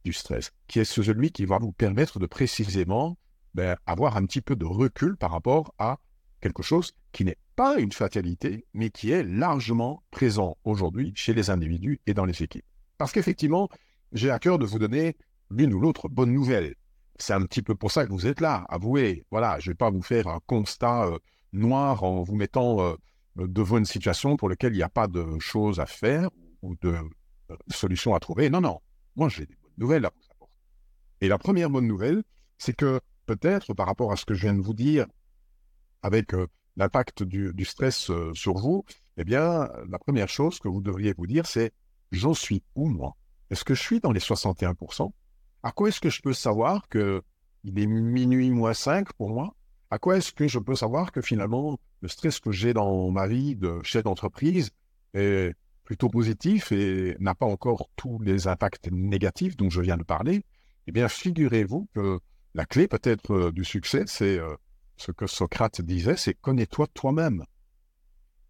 du 0.04 0.12
stress, 0.12 0.52
qui 0.66 0.78
est 0.78 0.84
celui 0.84 1.30
qui 1.32 1.44
va 1.44 1.58
vous 1.58 1.72
permettre 1.72 2.18
de 2.18 2.26
précisément 2.26 3.18
ben, 3.54 3.76
avoir 3.86 4.16
un 4.16 4.24
petit 4.26 4.40
peu 4.40 4.56
de 4.56 4.64
recul 4.64 5.16
par 5.16 5.30
rapport 5.30 5.74
à 5.78 5.98
quelque 6.40 6.62
chose 6.62 6.92
qui 7.12 7.24
n'est 7.24 7.38
pas 7.56 7.78
une 7.78 7.92
fatalité, 7.92 8.66
mais 8.74 8.90
qui 8.90 9.10
est 9.10 9.24
largement 9.24 10.02
présent 10.10 10.56
aujourd'hui 10.64 11.12
chez 11.16 11.34
les 11.34 11.50
individus 11.50 12.00
et 12.06 12.14
dans 12.14 12.24
les 12.24 12.42
équipes. 12.42 12.64
Parce 12.98 13.12
qu'effectivement, 13.12 13.68
j'ai 14.12 14.30
à 14.30 14.38
cœur 14.38 14.58
de 14.58 14.66
vous 14.66 14.78
donner 14.78 15.16
l'une 15.50 15.74
ou 15.74 15.80
l'autre 15.80 16.08
bonne 16.08 16.32
nouvelle. 16.32 16.74
C'est 17.18 17.32
un 17.32 17.42
petit 17.42 17.62
peu 17.62 17.74
pour 17.74 17.90
ça 17.90 18.06
que 18.06 18.12
vous 18.12 18.26
êtes 18.26 18.40
là, 18.40 18.64
avouez. 18.68 19.24
Voilà, 19.30 19.58
je 19.58 19.68
ne 19.68 19.72
vais 19.72 19.76
pas 19.76 19.90
vous 19.90 20.02
faire 20.02 20.28
un 20.28 20.40
constat 20.46 21.06
euh, 21.06 21.18
noir 21.52 22.04
en 22.04 22.22
vous 22.22 22.36
mettant 22.36 22.80
euh, 22.80 22.94
devant 23.36 23.78
une 23.78 23.84
situation 23.84 24.36
pour 24.36 24.48
laquelle 24.48 24.72
il 24.72 24.76
n'y 24.76 24.82
a 24.82 24.88
pas 24.88 25.08
de 25.08 25.38
choses 25.40 25.80
à 25.80 25.86
faire 25.86 26.30
ou 26.62 26.76
de 26.80 26.90
euh, 27.50 27.56
solutions 27.68 28.14
à 28.14 28.20
trouver. 28.20 28.50
Non, 28.50 28.60
non. 28.60 28.80
Moi, 29.16 29.28
j'ai 29.28 29.46
des 29.46 29.56
bonnes 29.56 29.72
nouvelles 29.78 30.04
à 30.04 30.10
vous 30.14 30.26
apporter. 30.30 30.54
Et 31.20 31.28
la 31.28 31.38
première 31.38 31.70
bonne 31.70 31.88
nouvelle, 31.88 32.22
c'est 32.56 32.74
que 32.74 33.00
peut-être 33.26 33.74
par 33.74 33.86
rapport 33.86 34.12
à 34.12 34.16
ce 34.16 34.24
que 34.24 34.34
je 34.34 34.42
viens 34.42 34.54
de 34.54 34.60
vous 34.60 34.74
dire, 34.74 35.06
avec 36.02 36.32
l'impact 36.76 37.24
du, 37.24 37.52
du, 37.52 37.64
stress 37.64 38.12
sur 38.32 38.54
vous, 38.54 38.84
eh 39.16 39.24
bien, 39.24 39.68
la 39.88 39.98
première 39.98 40.28
chose 40.28 40.60
que 40.60 40.68
vous 40.68 40.80
devriez 40.80 41.12
vous 41.18 41.26
dire, 41.26 41.44
c'est 41.44 41.72
j'en 42.12 42.34
suis 42.34 42.62
où 42.76 42.88
moi? 42.88 43.16
Est-ce 43.50 43.64
que 43.64 43.74
je 43.74 43.82
suis 43.82 44.00
dans 44.00 44.12
les 44.12 44.20
61% 44.20 45.10
à 45.62 45.72
quoi 45.72 45.88
est-ce 45.88 46.00
que 46.00 46.10
je 46.10 46.20
peux 46.22 46.32
savoir 46.32 46.88
que 46.88 47.22
il 47.64 47.78
est 47.78 47.86
minuit 47.86 48.50
moins 48.50 48.74
5 48.74 49.12
pour 49.14 49.30
moi? 49.30 49.54
À 49.90 49.98
quoi 49.98 50.16
est-ce 50.16 50.32
que 50.32 50.46
je 50.46 50.58
peux 50.58 50.74
savoir 50.74 51.12
que 51.12 51.20
finalement 51.20 51.78
le 52.00 52.08
stress 52.08 52.40
que 52.40 52.52
j'ai 52.52 52.72
dans 52.72 53.10
ma 53.10 53.26
vie 53.26 53.56
de 53.56 53.80
chef 53.82 54.04
d'entreprise 54.04 54.70
est 55.14 55.54
plutôt 55.84 56.08
positif 56.08 56.70
et 56.72 57.16
n'a 57.18 57.34
pas 57.34 57.46
encore 57.46 57.88
tous 57.96 58.18
les 58.20 58.46
impacts 58.46 58.90
négatifs 58.92 59.56
dont 59.56 59.70
je 59.70 59.80
viens 59.80 59.96
de 59.96 60.04
parler? 60.04 60.44
Eh 60.86 60.92
bien, 60.92 61.08
figurez-vous 61.08 61.88
que 61.94 62.20
la 62.54 62.64
clé 62.64 62.88
peut-être 62.88 63.32
euh, 63.32 63.52
du 63.52 63.64
succès, 63.64 64.04
c'est 64.06 64.38
euh, 64.38 64.54
ce 64.96 65.12
que 65.12 65.26
Socrate 65.26 65.80
disait, 65.80 66.16
c'est 66.16 66.34
connais-toi 66.34 66.86
toi-même. 66.94 67.44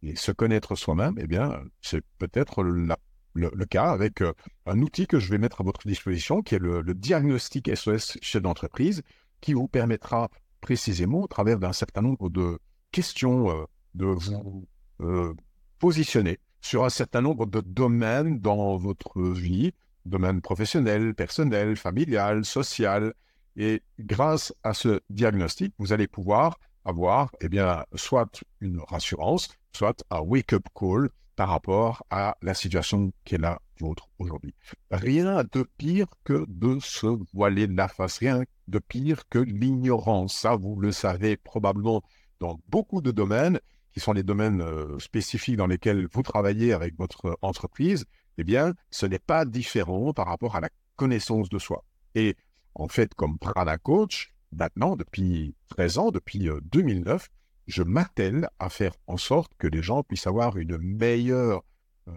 Et 0.03 0.15
se 0.15 0.31
connaître 0.31 0.77
soi-même, 0.77 1.15
eh 1.19 1.27
bien, 1.27 1.61
c'est 1.81 2.05
peut-être 2.19 2.63
la 2.63 2.97
le, 3.39 3.67
cas 3.67 3.91
avec 3.91 4.21
euh, 4.21 4.33
un 4.67 4.81
outil 4.81 5.07
que 5.07 5.19
je 5.19 5.31
vais 5.31 5.39
mettre 5.39 5.61
à 5.61 5.65
votre 5.65 5.87
disposition, 5.87 6.43
qui 6.43 6.55
est 6.55 6.59
le, 6.59 6.83
diagnostic 6.95 7.75
SOS 7.75 8.19
chef 8.21 8.43
d'entreprise, 8.43 9.03
qui 9.41 9.55
vous 9.55 9.69
permettra 9.69 10.31
précisément, 10.61 11.23
au 11.23 11.27
travers 11.29 11.59
d'un 11.59 11.73
certain 11.73 12.03
nombre 12.03 12.29
de 12.29 12.59
questions, 12.91 13.51
euh, 13.51 13.65
de 13.95 14.07
vous 14.07 14.67
euh, 15.01 15.35
positionner 15.79 16.39
sur 16.61 16.85
un 16.85 16.91
certain 16.91 17.21
nombre 17.21 17.47
de 17.47 17.61
domaines 17.61 18.41
dans 18.41 18.77
votre 18.77 19.23
vie, 19.23 19.73
domaine 20.05 20.41
professionnel, 20.41 21.15
personnel, 21.15 21.77
familial, 21.77 22.45
social. 22.45 23.15
Et 23.57 23.83
grâce 23.99 24.53
à 24.63 24.75
ce 24.75 25.01
diagnostic, 25.11 25.73
vous 25.79 25.93
allez 25.93 26.09
pouvoir 26.09 26.59
avoir, 26.85 27.31
eh 27.41 27.49
bien, 27.49 27.85
soit 27.95 28.43
une 28.61 28.81
rassurance, 28.81 29.49
soit 29.73 30.03
un 30.11 30.21
wake-up 30.21 30.65
call 30.75 31.11
par 31.39 31.51
rapport 31.51 32.05
à 32.11 32.37
la 32.43 32.53
situation 32.53 33.13
qui 33.25 33.37
est 33.37 33.39
la 33.39 33.61
vôtre 33.79 34.09
aujourd'hui. 34.19 34.57
Rien 34.91 35.45
de 35.45 35.63
pire 35.79 36.09
que 36.25 36.45
de 36.49 36.81
se 36.81 37.07
voiler 37.33 37.69
la 37.69 37.87
face, 37.87 38.19
rien 38.19 38.43
de 38.67 38.81
pire 38.81 39.29
que 39.29 39.39
l'ignorance. 39.39 40.35
Ça, 40.37 40.57
vous 40.57 40.81
le 40.81 40.91
savez 40.91 41.37
probablement 41.37 42.03
dans 42.41 42.59
beaucoup 42.67 43.01
de 43.01 43.13
domaines, 43.13 43.61
qui 43.93 44.01
sont 44.01 44.15
les 44.15 44.25
domaines 44.25 44.63
euh, 44.63 44.99
spécifiques 44.99 45.57
dans 45.57 45.69
lesquels 45.69 46.09
vous 46.11 46.25
travaillez 46.25 46.73
avec 46.73 46.99
votre 46.99 47.39
entreprise, 47.41 48.05
eh 48.37 48.43
bien, 48.43 48.75
ce 48.91 49.07
n'est 49.07 49.21
pas 49.21 49.45
différent 49.45 50.13
par 50.13 50.27
rapport 50.27 50.57
à 50.57 50.61
la 50.61 50.71
connaissance 50.97 51.49
de 51.49 51.61
soi. 51.61 51.85
Et 52.17 52.35
en 52.75 52.89
fait, 52.89 53.15
comme 53.15 53.39
Prana 53.39 53.79
Coach, 53.79 54.35
maintenant, 54.51 54.97
depuis 54.97 55.55
13 55.69 55.99
ans, 55.99 56.11
depuis 56.11 56.49
2009, 56.73 57.23
euh, 57.23 57.38
je 57.69 57.83
m'attelle 57.83 58.49
à 58.59 58.71
faire 58.71 58.95
en 59.07 59.19
sorte 59.19 59.53
que 59.59 59.67
les 59.67 59.83
gens 59.83 60.03
puissent 60.03 60.27
avoir 60.27 60.57
une 60.57 60.79
meilleure 60.79 61.63
euh, 62.09 62.13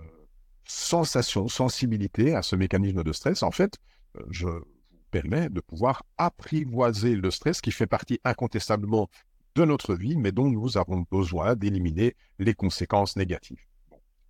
sensation, 0.64 1.50
sensibilité 1.50 2.34
à 2.34 2.42
ce 2.42 2.56
mécanisme 2.56 3.04
de 3.04 3.12
stress. 3.12 3.44
En 3.44 3.52
fait, 3.52 3.78
euh, 4.16 4.24
je 4.30 4.48
vous 4.48 4.66
permets 5.12 5.50
de 5.50 5.60
pouvoir 5.60 6.04
apprivoiser 6.18 7.16
le 7.16 7.30
stress 7.32 7.60
qui 7.60 7.72
fait 7.72 7.86
partie 7.86 8.20
incontestablement 8.24 9.10
de 9.56 9.66
notre 9.66 9.94
vie, 9.94 10.16
mais 10.18 10.32
dont 10.32 10.50
nous 10.50 10.78
avons 10.78 11.06
besoin 11.12 11.56
d'éliminer 11.56 12.16
les 12.40 12.54
conséquences 12.54 13.18
négatives. 13.18 13.60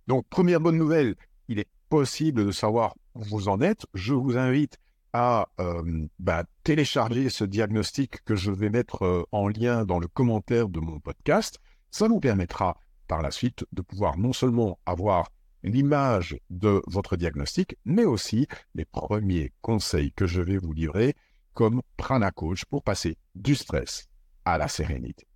Donc, 0.08 0.26
première 0.28 0.60
bonne 0.60 0.76
nouvelle, 0.76 1.14
il 1.46 1.60
est 1.60 1.68
possible 1.88 2.44
de 2.46 2.50
savoir 2.50 2.96
où 3.14 3.22
vous 3.22 3.48
en 3.48 3.60
êtes. 3.60 3.86
Je 3.94 4.14
vous 4.14 4.36
invite 4.36 4.78
à 5.12 5.48
euh, 5.60 6.06
bah, 6.18 6.44
télécharger 6.64 7.28
ce 7.28 7.44
diagnostic 7.44 8.24
que 8.24 8.34
je 8.34 8.50
vais 8.50 8.70
mettre 8.70 9.04
euh, 9.04 9.24
en 9.32 9.48
lien 9.48 9.84
dans 9.84 9.98
le 9.98 10.08
commentaire 10.08 10.68
de 10.68 10.80
mon 10.80 11.00
podcast. 11.00 11.58
Ça 11.90 12.08
vous 12.08 12.20
permettra 12.20 12.78
par 13.08 13.20
la 13.20 13.30
suite 13.30 13.66
de 13.72 13.82
pouvoir 13.82 14.16
non 14.16 14.32
seulement 14.32 14.78
avoir 14.86 15.28
l'image 15.62 16.38
de 16.50 16.82
votre 16.86 17.16
diagnostic, 17.16 17.76
mais 17.84 18.04
aussi 18.04 18.46
les 18.74 18.84
premiers 18.84 19.52
conseils 19.60 20.12
que 20.12 20.26
je 20.26 20.40
vais 20.40 20.56
vous 20.56 20.72
livrer 20.72 21.14
comme 21.54 21.82
Prana 21.96 22.30
Coach 22.30 22.64
pour 22.64 22.82
passer 22.82 23.18
du 23.34 23.54
stress 23.54 24.08
à 24.44 24.58
la 24.58 24.68
sérénité. 24.68 25.26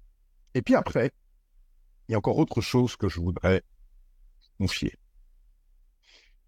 Et 0.55 0.63
puis 0.63 0.75
après, 0.75 1.13
il 2.09 2.13
y 2.13 2.15
a 2.15 2.19
encore 2.19 2.39
autre 2.39 2.61
chose 2.61 2.97
que 2.97 3.09
je 3.09 3.21
voudrais 3.21 3.63
confier. 4.59 4.95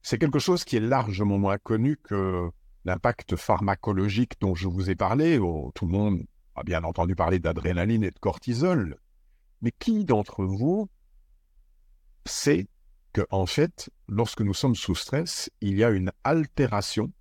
C'est 0.02 0.18
quelque 0.18 0.38
chose 0.38 0.64
qui 0.64 0.76
est 0.76 0.80
largement 0.80 1.38
moins 1.38 1.58
connu 1.58 1.96
que 1.96 2.50
l'impact 2.84 3.36
pharmacologique 3.36 4.40
dont 4.40 4.54
je 4.54 4.68
vous 4.68 4.90
ai 4.90 4.94
parlé. 4.94 5.38
Oh, 5.38 5.72
tout 5.74 5.86
le 5.86 5.92
monde 5.92 6.24
a 6.54 6.62
bien 6.62 6.84
entendu 6.84 7.14
parler 7.14 7.38
d'adrénaline 7.38 8.04
et 8.04 8.10
de 8.10 8.18
cortisol. 8.18 8.96
Mais 9.60 9.72
qui 9.72 10.04
d'entre 10.04 10.44
vous 10.44 10.88
sait 12.26 12.68
que, 13.12 13.22
en 13.30 13.46
fait, 13.46 13.90
lorsque 14.06 14.42
nous 14.42 14.54
sommes 14.54 14.74
sous 14.74 14.94
stress, 14.94 15.50
il 15.60 15.76
y 15.76 15.84
a 15.84 15.90
une 15.90 16.12
altération 16.24 17.12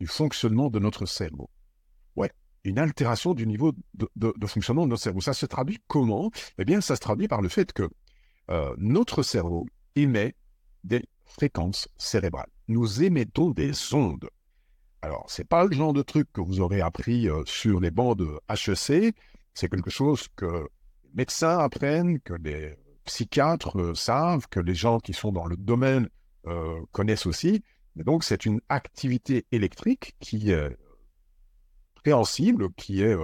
du 0.00 0.06
fonctionnement 0.06 0.70
de 0.70 0.78
notre 0.78 1.06
cerveau? 1.06 1.50
Ouais, 2.16 2.32
une 2.64 2.78
altération 2.78 3.34
du 3.34 3.46
niveau 3.46 3.72
de, 3.94 4.46
fonctionnement 4.46 4.84
de 4.84 4.90
notre 4.90 5.02
cerveau. 5.02 5.20
Ça 5.20 5.34
se 5.34 5.46
traduit 5.46 5.78
comment? 5.86 6.30
Eh 6.58 6.64
bien, 6.64 6.80
ça 6.80 6.96
se 6.96 7.00
traduit 7.00 7.28
par 7.28 7.42
le 7.42 7.48
fait 7.48 7.72
que 7.72 7.88
euh, 8.50 8.74
notre 8.78 9.22
cerveau 9.22 9.66
émet 9.94 10.34
des 10.82 11.04
fréquences 11.24 11.88
cérébrales. 11.96 12.50
Nous 12.68 13.02
émettons 13.02 13.50
des 13.50 13.94
ondes. 13.94 14.28
Alors, 15.04 15.26
c'est 15.28 15.46
pas 15.46 15.66
le 15.66 15.72
genre 15.76 15.92
de 15.92 16.00
truc 16.00 16.32
que 16.32 16.40
vous 16.40 16.60
aurez 16.62 16.80
appris 16.80 17.28
euh, 17.28 17.42
sur 17.44 17.78
les 17.78 17.90
bancs 17.90 18.16
de 18.16 18.40
HEC. 18.48 19.14
C'est 19.52 19.68
quelque 19.68 19.90
chose 19.90 20.28
que 20.34 20.46
les 20.46 21.10
médecins 21.12 21.58
apprennent, 21.58 22.20
que 22.20 22.32
les 22.32 22.78
psychiatres 23.04 23.78
euh, 23.78 23.94
savent, 23.94 24.48
que 24.48 24.60
les 24.60 24.74
gens 24.74 25.00
qui 25.00 25.12
sont 25.12 25.30
dans 25.30 25.44
le 25.44 25.58
domaine 25.58 26.08
euh, 26.46 26.80
connaissent 26.92 27.26
aussi. 27.26 27.62
Donc, 27.96 28.24
c'est 28.24 28.46
une 28.46 28.62
activité 28.70 29.44
électrique 29.52 30.16
qui 30.20 30.52
est 30.52 30.74
préhensible, 31.96 32.72
qui 32.72 33.02
est 33.02 33.14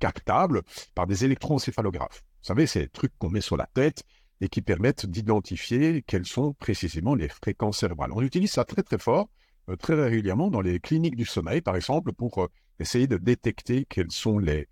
captable 0.00 0.62
par 0.96 1.06
des 1.06 1.24
électroencéphalographes. 1.24 2.24
Vous 2.42 2.48
savez, 2.48 2.64
des 2.64 2.88
trucs 2.88 3.16
qu'on 3.18 3.30
met 3.30 3.40
sur 3.40 3.56
la 3.56 3.66
tête 3.66 4.02
et 4.40 4.48
qui 4.48 4.62
permettent 4.62 5.06
d'identifier 5.06 6.02
quelles 6.02 6.26
sont 6.26 6.54
précisément 6.54 7.14
les 7.14 7.28
fréquences 7.28 7.78
cérébrales. 7.78 8.10
On 8.12 8.20
utilise 8.20 8.50
ça 8.50 8.64
très 8.64 8.82
très 8.82 8.98
fort 8.98 9.28
très 9.74 9.94
régulièrement 9.94 10.50
dans 10.50 10.60
les 10.60 10.78
cliniques 10.78 11.16
du 11.16 11.24
sommeil, 11.24 11.60
par 11.60 11.74
exemple, 11.74 12.12
pour 12.12 12.38
euh, 12.38 12.48
essayer 12.78 13.06
de 13.06 13.16
détecter 13.16 13.84
quels 13.88 14.12
sont 14.12 14.38
les, 14.38 14.68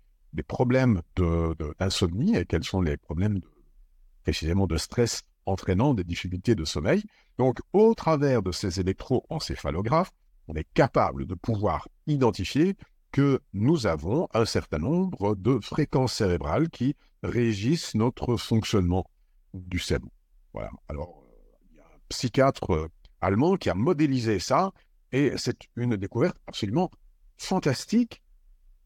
problèmes 0.47 1.01
d'insomnie 1.15 2.33
de, 2.33 2.39
et 2.39 2.45
quels 2.45 2.63
sont 2.63 2.81
les 2.81 2.97
problèmes 2.97 3.39
précisément 4.23 4.67
de 4.67 4.77
stress 4.77 5.23
entraînant 5.45 5.93
des 5.93 6.03
difficultés 6.03 6.55
de 6.55 6.65
sommeil. 6.65 7.03
Donc, 7.37 7.59
au 7.73 7.93
travers 7.93 8.41
de 8.41 8.51
ces 8.51 8.79
électroencéphalographes, 8.79 10.11
on 10.47 10.55
est 10.55 10.67
capable 10.73 11.25
de 11.25 11.35
pouvoir 11.35 11.87
identifier 12.07 12.75
que 13.11 13.39
nous 13.53 13.87
avons 13.87 14.27
un 14.33 14.45
certain 14.45 14.79
nombre 14.79 15.35
de 15.35 15.59
fréquences 15.59 16.13
cérébrales 16.13 16.69
qui 16.69 16.95
régissent 17.23 17.95
notre 17.95 18.35
fonctionnement 18.35 19.05
du 19.53 19.79
cerveau. 19.79 20.11
Voilà. 20.53 20.69
Alors, 20.89 21.23
euh, 21.23 21.57
il 21.71 21.77
y 21.77 21.79
a 21.79 21.83
un 21.83 21.99
psychiatre 22.09 22.89
allemand 23.21 23.55
qui 23.55 23.69
a 23.69 23.73
modélisé 23.73 24.39
ça 24.39 24.71
et 25.15 25.31
c'est 25.37 25.57
une 25.77 25.95
découverte 25.95 26.35
absolument 26.45 26.91
fantastique 27.37 28.21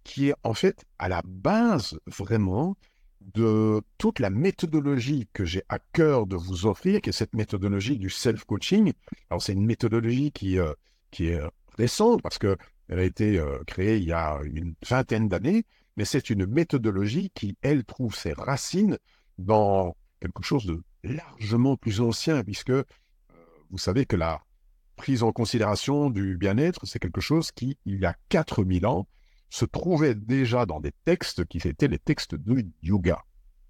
qui 0.03 0.29
est 0.29 0.35
en 0.43 0.53
fait 0.53 0.85
à 0.99 1.09
la 1.09 1.23
base 1.25 1.99
vraiment 2.05 2.77
de 3.21 3.81
toute 3.97 4.19
la 4.19 4.29
méthodologie 4.29 5.27
que 5.33 5.43
j'ai 5.43 5.63
à 5.69 5.79
cœur 5.79 6.27
de 6.27 6.35
vous 6.35 6.67
offrir, 6.67 7.01
qui 7.01 7.09
est 7.09 7.13
cette 7.13 7.33
méthodologie 7.33 7.97
du 7.97 8.11
self-coaching. 8.11 8.93
Alors 9.31 9.41
c'est 9.41 9.53
une 9.53 9.65
méthodologie 9.65 10.31
qui, 10.31 10.59
euh, 10.59 10.71
qui 11.09 11.29
est 11.29 11.41
récente 11.77 12.21
parce 12.21 12.37
que 12.37 12.55
Elle 12.89 12.99
a 12.99 13.03
été 13.03 13.39
euh, 13.39 13.63
créée 13.65 13.97
il 13.97 14.05
y 14.05 14.13
a 14.13 14.39
une 14.43 14.73
vingtaine 14.87 15.29
d'années, 15.29 15.63
mais 15.95 16.05
c'est 16.05 16.29
une 16.29 16.45
méthodologie 16.47 17.31
qui, 17.35 17.55
elle, 17.61 17.85
trouve 17.85 18.15
ses 18.15 18.33
racines 18.33 18.97
dans 19.37 19.95
quelque 20.19 20.43
chose 20.43 20.65
de 20.65 20.81
largement 21.03 21.75
plus 21.77 22.01
ancien, 22.01 22.43
puisque 22.43 22.71
euh, 22.71 22.83
vous 23.69 23.77
savez 23.77 24.05
que 24.05 24.15
la 24.15 24.41
prise 24.99 25.23
en 25.23 25.31
considération 25.31 26.09
du 26.09 26.35
bien-être, 26.35 26.85
c'est 26.85 26.99
quelque 26.99 27.21
chose 27.21 27.51
qui, 27.53 27.77
il 27.85 28.01
y 28.01 28.05
a 28.05 28.15
4000 28.27 28.85
ans, 28.85 29.07
se 29.49 29.63
trouvait 29.63 30.13
déjà 30.13 30.65
dans 30.65 30.81
des 30.81 30.91
textes 31.05 31.45
qui 31.45 31.57
étaient 31.65 31.87
les 31.87 31.99
textes 31.99 32.35
de 32.35 32.65
yoga. 32.83 33.23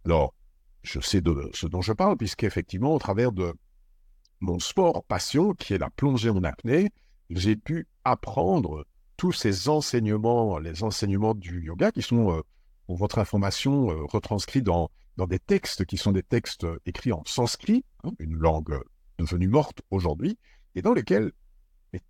Alors, 0.05 0.33
je 0.81 1.00
sais 1.00 1.21
de 1.21 1.51
ce 1.53 1.67
dont 1.67 1.83
je 1.83 1.93
parle, 1.93 2.17
puisqu'effectivement, 2.17 2.95
au 2.95 2.98
travers 2.98 3.31
de 3.31 3.53
mon 4.39 4.57
sport 4.57 5.03
passion, 5.03 5.53
qui 5.53 5.75
est 5.75 5.77
la 5.77 5.91
plongée 5.91 6.31
en 6.31 6.43
apnée, 6.43 6.89
j'ai 7.29 7.55
pu 7.55 7.88
apprendre 8.05 8.88
tous 9.15 9.31
ces 9.31 9.69
enseignements, 9.69 10.57
les 10.57 10.81
enseignements 10.81 11.36
du 11.36 11.63
yoga, 11.63 11.91
qui 11.91 12.01
sont, 12.01 12.31
euh, 12.31 12.41
pour 12.88 12.98
votre 12.98 13.19
information, 13.19 13.91
euh, 13.91 14.03
retranscrits 14.05 14.63
dans, 14.63 14.89
dans 15.15 15.27
des 15.27 15.39
textes 15.39 15.86
qui 15.86 15.98
sont 15.98 16.12
des 16.12 16.24
textes 16.24 16.65
écrits 16.88 17.13
en 17.13 17.21
sanskrit, 17.27 17.86
hein, 18.03 18.13
une 18.17 18.33
langue 18.33 18.79
devenue 19.19 19.48
morte 19.48 19.83
aujourd'hui, 19.91 20.39
et 20.75 20.81
dans 20.81 20.93
lesquels 20.93 21.31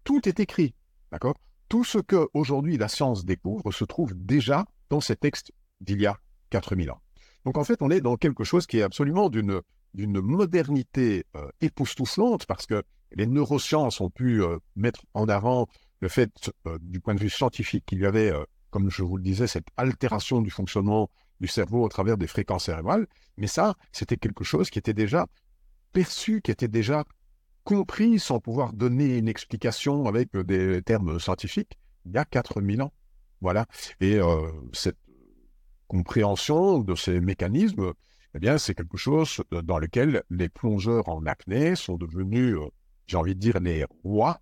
tout 0.03 0.27
est 0.27 0.39
écrit. 0.39 0.75
D'accord? 1.11 1.35
Tout 1.69 1.83
ce 1.83 1.99
que 1.99 2.27
aujourd'hui 2.33 2.77
la 2.77 2.87
science 2.87 3.25
découvre 3.25 3.71
se 3.71 3.85
trouve 3.85 4.13
déjà 4.15 4.65
dans 4.89 5.01
ces 5.01 5.15
textes 5.15 5.51
d'il 5.81 6.01
y 6.01 6.05
a 6.05 6.17
4000 6.49 6.91
ans. 6.91 7.01
Donc 7.45 7.57
en 7.57 7.63
fait, 7.63 7.81
on 7.81 7.89
est 7.89 8.01
dans 8.01 8.17
quelque 8.17 8.43
chose 8.43 8.67
qui 8.67 8.79
est 8.79 8.83
absolument 8.83 9.29
d'une 9.29 9.61
d'une 9.95 10.21
modernité 10.21 11.25
euh, 11.35 11.49
époustouflante 11.61 12.45
parce 12.45 12.67
que 12.67 12.83
les 13.11 13.25
neurosciences 13.25 14.01
ont 14.01 14.11
pu 14.11 14.43
euh, 14.43 14.59
mettre 14.75 15.03
en 15.15 15.27
avant 15.27 15.67
le 15.99 16.09
fait, 16.09 16.51
euh, 16.67 16.77
du 16.81 16.99
point 16.99 17.15
de 17.15 17.19
vue 17.19 17.29
scientifique, 17.29 17.85
qu'il 17.87 17.99
y 17.99 18.05
avait, 18.05 18.31
comme 18.69 18.89
je 18.89 19.01
vous 19.01 19.17
le 19.17 19.23
disais, 19.23 19.47
cette 19.47 19.67
altération 19.77 20.41
du 20.41 20.51
fonctionnement 20.51 21.09
du 21.41 21.47
cerveau 21.47 21.83
au 21.83 21.89
travers 21.89 22.17
des 22.17 22.27
fréquences 22.27 22.65
cérébrales. 22.65 23.07
Mais 23.37 23.47
ça, 23.47 23.75
c'était 23.91 24.17
quelque 24.17 24.43
chose 24.43 24.69
qui 24.69 24.77
était 24.77 24.93
déjà 24.93 25.25
perçu, 25.91 26.41
qui 26.41 26.51
était 26.51 26.67
déjà 26.67 27.03
compris 27.69 28.17
sans 28.17 28.39
pouvoir 28.39 28.73
donner 28.73 29.19
une 29.19 29.27
explication 29.27 30.07
avec 30.07 30.35
des 30.35 30.81
termes 30.81 31.19
scientifiques 31.19 31.77
il 32.05 32.13
y 32.13 32.17
a 32.17 32.25
4000 32.25 32.81
ans. 32.81 32.91
Voilà. 33.41 33.67
Et 34.01 34.19
cette 34.73 34.97
compréhension 35.87 36.79
de 36.79 36.95
ces 36.95 37.19
mécanismes, 37.19 37.93
eh 38.33 38.39
bien, 38.39 38.57
c'est 38.57 38.73
quelque 38.73 38.97
chose 38.97 39.43
dans 39.51 39.77
lequel 39.77 40.23
les 40.31 40.49
plongeurs 40.49 41.09
en 41.09 41.23
apnée 41.27 41.75
sont 41.75 41.97
devenus, 41.97 42.55
euh, 42.55 42.69
j'ai 43.05 43.17
envie 43.17 43.35
de 43.35 43.39
dire, 43.39 43.59
les 43.59 43.85
rois, 44.03 44.41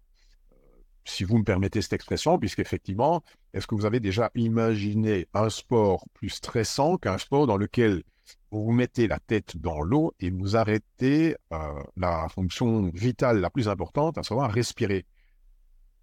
euh, 0.54 0.56
si 1.04 1.26
vous 1.26 1.38
me 1.38 1.44
permettez 1.44 1.82
cette 1.82 1.94
expression, 1.94 2.40
puisqu'effectivement, 2.40 3.24
est-ce 3.54 3.68
que 3.68 3.76
vous 3.76 3.86
avez 3.86 4.00
déjà 4.00 4.32
imaginé 4.36 5.28
un 5.34 5.50
sport 5.50 6.06
plus 6.14 6.30
stressant 6.30 6.98
qu'un 6.98 7.18
sport 7.18 7.46
dans 7.46 7.58
lequel 7.58 8.04
vous 8.52 8.66
vous 8.66 8.72
mettez 8.72 9.08
la 9.08 9.20
tête 9.20 9.58
dans 9.58 9.82
l'eau 9.82 10.14
et 10.20 10.30
vous 10.30 10.56
arrêtez 10.56 11.36
euh, 11.54 11.58
la 11.96 12.28
fonction 12.30 12.90
vitale 12.94 13.40
la 13.40 13.50
plus 13.50 13.68
importante, 13.68 14.18
à 14.18 14.24
savoir 14.24 14.52
respirer 14.52 15.06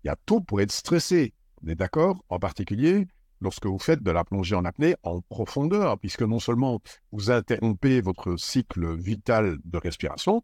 Il 0.03 0.09
y 0.09 0.11
a 0.11 0.17
tout 0.27 0.41
pour 0.41 0.61
être 0.61 0.73
stressé, 0.73 1.35
on 1.63 1.69
est 1.69 1.75
d'accord? 1.75 2.25
En 2.29 2.39
particulier, 2.39 3.07
lorsque 3.41 3.67
vous 3.67 3.79
faites 3.79 4.03
de 4.03 4.11
la 4.11 4.25
plongée 4.25 4.55
en 4.55 4.65
apnée 4.65 4.97
en 5.03 5.21
profondeur, 5.21 5.99
puisque 5.99 6.23
non 6.23 6.39
seulement 6.39 6.81
vous 7.13 7.31
interrompez 7.31 8.01
votre 8.01 8.37
cycle 8.37 8.97
vital 8.97 9.59
de 9.65 9.79
respiration, 9.79 10.43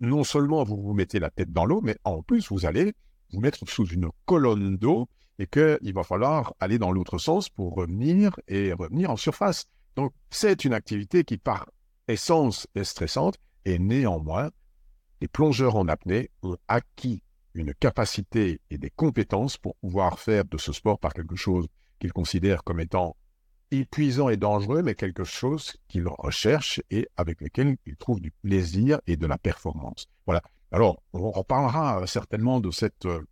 non 0.00 0.24
seulement 0.24 0.64
vous 0.64 0.80
vous 0.80 0.94
mettez 0.94 1.18
la 1.18 1.30
tête 1.30 1.52
dans 1.52 1.64
l'eau, 1.64 1.80
mais 1.82 1.96
en 2.04 2.22
plus 2.22 2.50
vous 2.50 2.66
allez 2.66 2.94
vous 3.32 3.40
mettre 3.40 3.68
sous 3.68 3.86
une 3.86 4.08
colonne 4.24 4.76
d'eau 4.76 5.08
et 5.38 5.46
qu'il 5.46 5.92
va 5.92 6.02
falloir 6.02 6.54
aller 6.60 6.78
dans 6.78 6.90
l'autre 6.90 7.18
sens 7.18 7.48
pour 7.48 7.74
revenir 7.74 8.38
et 8.48 8.72
revenir 8.72 9.10
en 9.10 9.16
surface. 9.16 9.66
Donc 9.98 10.12
c'est 10.30 10.64
une 10.64 10.74
activité 10.74 11.24
qui 11.24 11.38
par 11.38 11.66
essence 12.06 12.68
est 12.76 12.84
stressante 12.84 13.36
et 13.64 13.80
néanmoins 13.80 14.52
les 15.20 15.26
plongeurs 15.26 15.74
en 15.74 15.88
apnée 15.88 16.30
ont 16.44 16.56
acquis 16.68 17.24
une 17.52 17.74
capacité 17.74 18.60
et 18.70 18.78
des 18.78 18.90
compétences 18.90 19.56
pour 19.56 19.74
pouvoir 19.74 20.20
faire 20.20 20.44
de 20.44 20.56
ce 20.56 20.72
sport 20.72 21.00
par 21.00 21.14
quelque 21.14 21.34
chose 21.34 21.66
qu'ils 21.98 22.12
considèrent 22.12 22.62
comme 22.62 22.78
étant 22.78 23.16
épuisant 23.72 24.28
et 24.28 24.36
dangereux, 24.36 24.82
mais 24.82 24.94
quelque 24.94 25.24
chose 25.24 25.76
qu'ils 25.88 26.06
recherchent 26.06 26.80
et 26.92 27.08
avec 27.16 27.40
lequel 27.40 27.76
ils 27.84 27.96
trouvent 27.96 28.20
du 28.20 28.30
plaisir 28.30 29.00
et 29.08 29.16
de 29.16 29.26
la 29.26 29.36
performance. 29.36 30.06
Voilà. 30.26 30.42
Alors, 30.70 31.02
on 31.12 31.32
reparlera 31.32 32.02
euh, 32.02 32.06
certainement 32.06 32.60
de, 32.60 32.70
cette, 32.70 33.04
euh, 33.06 33.26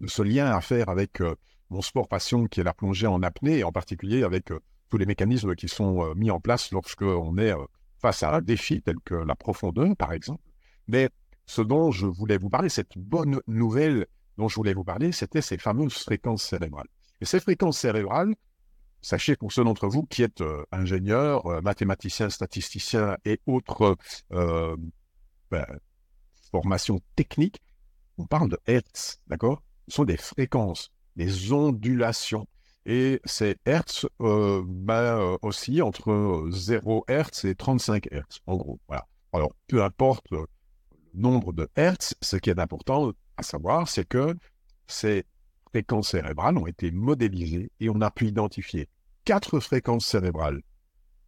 de 0.00 0.08
ce 0.08 0.22
lien 0.22 0.50
à 0.50 0.60
faire 0.60 0.88
avec 0.88 1.20
euh, 1.20 1.36
mon 1.70 1.82
sport 1.82 2.08
passion 2.08 2.48
qui 2.48 2.58
est 2.58 2.64
la 2.64 2.74
plongée 2.74 3.06
en 3.06 3.22
apnée, 3.22 3.58
et 3.58 3.64
en 3.64 3.70
particulier 3.70 4.24
avec 4.24 4.50
tous 4.94 4.98
les 4.98 5.06
mécanismes 5.06 5.56
qui 5.56 5.66
sont 5.66 6.14
mis 6.14 6.30
en 6.30 6.38
place 6.38 6.70
lorsqu'on 6.70 7.36
est 7.36 7.52
face 7.98 8.22
à 8.22 8.36
un 8.36 8.40
défi 8.40 8.80
tel 8.80 8.94
que 9.04 9.16
la 9.16 9.34
profondeur, 9.34 9.96
par 9.96 10.12
exemple. 10.12 10.44
Mais 10.86 11.08
ce 11.46 11.62
dont 11.62 11.90
je 11.90 12.06
voulais 12.06 12.38
vous 12.38 12.48
parler, 12.48 12.68
cette 12.68 12.96
bonne 12.96 13.40
nouvelle 13.48 14.06
dont 14.38 14.46
je 14.46 14.54
voulais 14.54 14.72
vous 14.72 14.84
parler, 14.84 15.10
c'était 15.10 15.42
ces 15.42 15.58
fameuses 15.58 15.94
fréquences 15.94 16.44
cérébrales. 16.44 16.86
Et 17.20 17.24
ces 17.24 17.40
fréquences 17.40 17.76
cérébrales, 17.76 18.36
sachez 19.02 19.34
pour 19.34 19.50
ceux 19.50 19.64
d'entre 19.64 19.88
vous 19.88 20.04
qui 20.04 20.22
êtes 20.22 20.42
euh, 20.42 20.64
ingénieurs, 20.70 21.44
euh, 21.46 21.60
mathématiciens, 21.60 22.30
statisticiens 22.30 23.16
et 23.24 23.40
autres 23.46 23.96
euh, 24.32 24.76
ben, 25.50 25.66
formations 26.52 27.00
techniques, 27.16 27.60
on 28.16 28.26
parle 28.26 28.48
de 28.48 28.60
Hertz, 28.68 29.20
d'accord? 29.26 29.60
Ce 29.88 29.96
sont 29.96 30.04
des 30.04 30.18
fréquences, 30.18 30.92
des 31.16 31.52
ondulations. 31.52 32.46
Et 32.86 33.20
ces 33.24 33.56
Hertz 33.64 34.06
ben, 34.20 35.38
aussi 35.42 35.80
entre 35.80 36.48
0 36.50 37.04
Hertz 37.08 37.44
et 37.44 37.54
35 37.54 38.08
Hertz, 38.10 38.40
en 38.46 38.56
gros. 38.56 38.78
Voilà. 38.88 39.06
Alors, 39.32 39.54
peu 39.66 39.82
importe 39.82 40.30
le 40.30 40.46
nombre 41.14 41.52
de 41.52 41.68
Hertz, 41.76 42.14
ce 42.20 42.36
qui 42.36 42.50
est 42.50 42.58
important 42.58 43.12
à 43.36 43.42
savoir, 43.42 43.88
c'est 43.88 44.06
que 44.06 44.36
c'est 44.86 45.26
fréquences 45.70 46.10
cérébrales 46.10 46.56
ont 46.56 46.68
été 46.68 46.92
modélisées 46.92 47.72
et 47.80 47.90
on 47.90 48.00
a 48.00 48.10
pu 48.10 48.28
identifier 48.28 48.88
quatre 49.24 49.58
fréquences 49.58 50.06
cérébrales, 50.06 50.62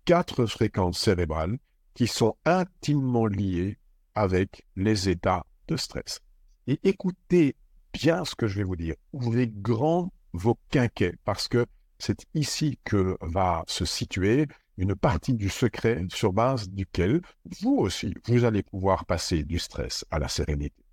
quatre 0.05 0.47
fréquences 0.47 1.01
cérébrales 1.01 1.59
qui 1.95 2.07
sont 2.07 2.37
intimement 2.45 3.27
liées 3.27 3.79
avec 4.15 4.65
les 4.77 5.09
états 5.09 5.45
de 5.67 5.77
stress. 5.77 6.21
Et 6.69 6.79
écoutez 6.85 7.57
bien 7.93 8.25
ce 8.25 8.37
que 8.37 8.47
je 8.47 8.59
vais 8.59 8.65
vous 8.65 8.77
dire. 8.77 8.95
Ouvrez 9.13 9.49
grand 9.49 10.13
vos 10.37 10.59
quinquets 10.71 11.17
parce 11.25 11.49
que 11.49 11.67
c'est 11.99 12.27
ici 12.35 12.79
que 12.85 13.17
va 13.21 13.65
se 13.67 13.85
situer 13.85 14.47
une 14.77 14.95
partie 14.95 15.35
du 15.35 15.49
secret 15.49 16.05
sur 16.11 16.33
base 16.33 16.69
duquel 16.69 17.23
vous 17.61 17.77
aussi, 17.79 18.13
vous 18.27 18.45
allez 18.45 18.63
pouvoir 18.63 19.07
passer 19.07 19.43
du 19.43 19.59
stress 19.59 20.05
à 20.11 20.19
la 20.19 20.29
sérénité. 20.29 20.85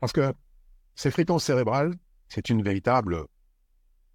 Parce 0.00 0.12
que 0.12 0.34
ces 0.94 1.10
fréquences 1.10 1.44
cérébrales, 1.44 1.94
c'est 2.28 2.50
une 2.50 2.62
véritable 2.62 3.24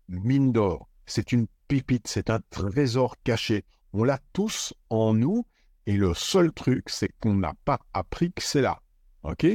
mine 0.07 0.51
d'or. 0.51 0.87
C'est 1.05 1.31
une 1.31 1.47
pépite, 1.67 2.07
c'est 2.07 2.29
un 2.29 2.39
trésor 2.51 3.15
caché. 3.23 3.65
On 3.93 4.03
l'a 4.03 4.19
tous 4.33 4.73
en 4.89 5.13
nous 5.15 5.45
et 5.87 5.93
le 5.93 6.13
seul 6.13 6.51
truc, 6.51 6.89
c'est 6.89 7.09
qu'on 7.19 7.33
n'a 7.33 7.55
pas 7.65 7.79
appris 7.93 8.31
que 8.31 8.43
c'est 8.43 8.61
là. 8.61 8.79
OK? 9.23 9.45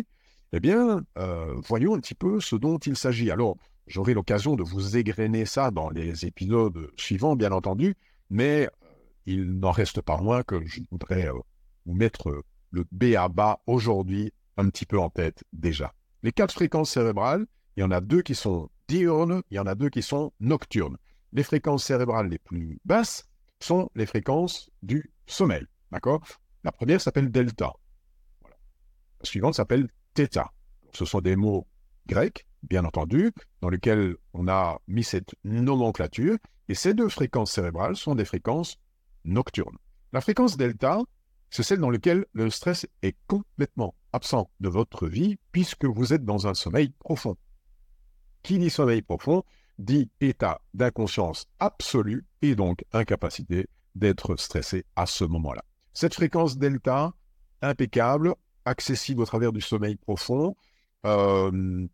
Eh 0.56 0.60
bien, 0.60 1.04
euh, 1.18 1.54
voyons 1.64 1.94
un 1.94 2.00
petit 2.00 2.14
peu 2.14 2.40
ce 2.40 2.56
dont 2.56 2.78
il 2.78 2.96
s'agit. 2.96 3.30
Alors, 3.30 3.56
j'aurai 3.86 4.14
l'occasion 4.14 4.56
de 4.56 4.62
vous 4.62 4.96
égrener 4.96 5.44
ça 5.44 5.70
dans 5.70 5.90
les 5.90 6.26
épisodes 6.26 6.90
suivants, 6.96 7.36
bien 7.36 7.52
entendu, 7.52 7.94
mais 8.30 8.66
euh, 8.66 8.86
il 9.26 9.58
n'en 9.58 9.70
reste 9.70 10.00
pas 10.00 10.20
moins 10.20 10.42
que 10.42 10.64
je 10.66 10.80
voudrais 10.90 11.28
euh, 11.28 11.38
vous 11.86 11.94
mettre 11.94 12.44
le 12.70 12.84
B 12.90 13.14
à 13.16 13.28
bas 13.28 13.60
aujourd'hui 13.66 14.32
un 14.56 14.68
petit 14.68 14.86
peu 14.86 14.98
en 14.98 15.10
tête 15.10 15.44
déjà. 15.52 15.94
Les 16.22 16.32
quatre 16.32 16.54
fréquences 16.54 16.90
cérébrales, 16.90 17.46
il 17.76 17.80
y 17.80 17.84
en 17.84 17.90
a 17.90 18.00
deux 18.00 18.22
qui 18.22 18.34
sont 18.34 18.70
diurnes, 18.88 19.42
il 19.50 19.56
y 19.56 19.58
en 19.58 19.66
a 19.66 19.74
deux 19.74 19.90
qui 19.90 20.02
sont 20.02 20.32
nocturnes. 20.40 20.96
Les 21.32 21.42
fréquences 21.42 21.84
cérébrales 21.84 22.28
les 22.28 22.38
plus 22.38 22.78
basses 22.84 23.28
sont 23.60 23.90
les 23.94 24.06
fréquences 24.06 24.70
du 24.82 25.12
sommeil. 25.26 25.64
D'accord? 25.90 26.22
La 26.62 26.72
première 26.72 27.00
s'appelle 27.00 27.30
delta. 27.30 27.72
La 28.44 29.24
suivante 29.24 29.54
s'appelle 29.54 29.88
theta. 30.14 30.52
Ce 30.92 31.04
sont 31.04 31.20
des 31.20 31.36
mots 31.36 31.66
grecs, 32.06 32.46
bien 32.68 32.84
entendu, 32.84 33.32
dans 33.60 33.68
lesquels 33.68 34.16
on 34.32 34.48
a 34.48 34.80
mis 34.88 35.04
cette 35.04 35.34
nomenclature. 35.44 36.36
Et 36.68 36.74
ces 36.74 36.94
deux 36.94 37.08
fréquences 37.08 37.52
cérébrales 37.52 37.96
sont 37.96 38.14
des 38.14 38.24
fréquences 38.24 38.78
nocturnes. 39.24 39.76
La 40.12 40.20
fréquence 40.20 40.56
delta, 40.56 41.00
c'est 41.50 41.62
celle 41.62 41.80
dans 41.80 41.90
laquelle 41.90 42.26
le 42.32 42.50
stress 42.50 42.86
est 43.02 43.16
complètement 43.26 43.94
absent 44.12 44.50
de 44.60 44.68
votre 44.68 45.06
vie 45.06 45.36
puisque 45.52 45.84
vous 45.84 46.12
êtes 46.12 46.24
dans 46.24 46.46
un 46.46 46.54
sommeil 46.54 46.92
profond. 46.98 47.36
Qui 48.42 48.58
dit 48.58 48.70
sommeil 48.70 49.02
profond 49.02 49.44
dit 49.78 50.10
état 50.20 50.60
d'inconscience 50.72 51.46
absolue 51.58 52.24
et 52.42 52.54
donc 52.54 52.84
incapacité 52.92 53.68
d'être 53.94 54.36
stressé 54.36 54.84
à 54.96 55.06
ce 55.06 55.24
moment-là. 55.24 55.64
Cette 55.92 56.14
fréquence 56.14 56.58
delta, 56.58 57.12
impeccable, 57.62 58.34
accessible 58.64 59.22
au 59.22 59.26
travers 59.26 59.52
du 59.52 59.60
sommeil 59.60 59.96
profond, 59.96 60.56
euh, 61.06 61.86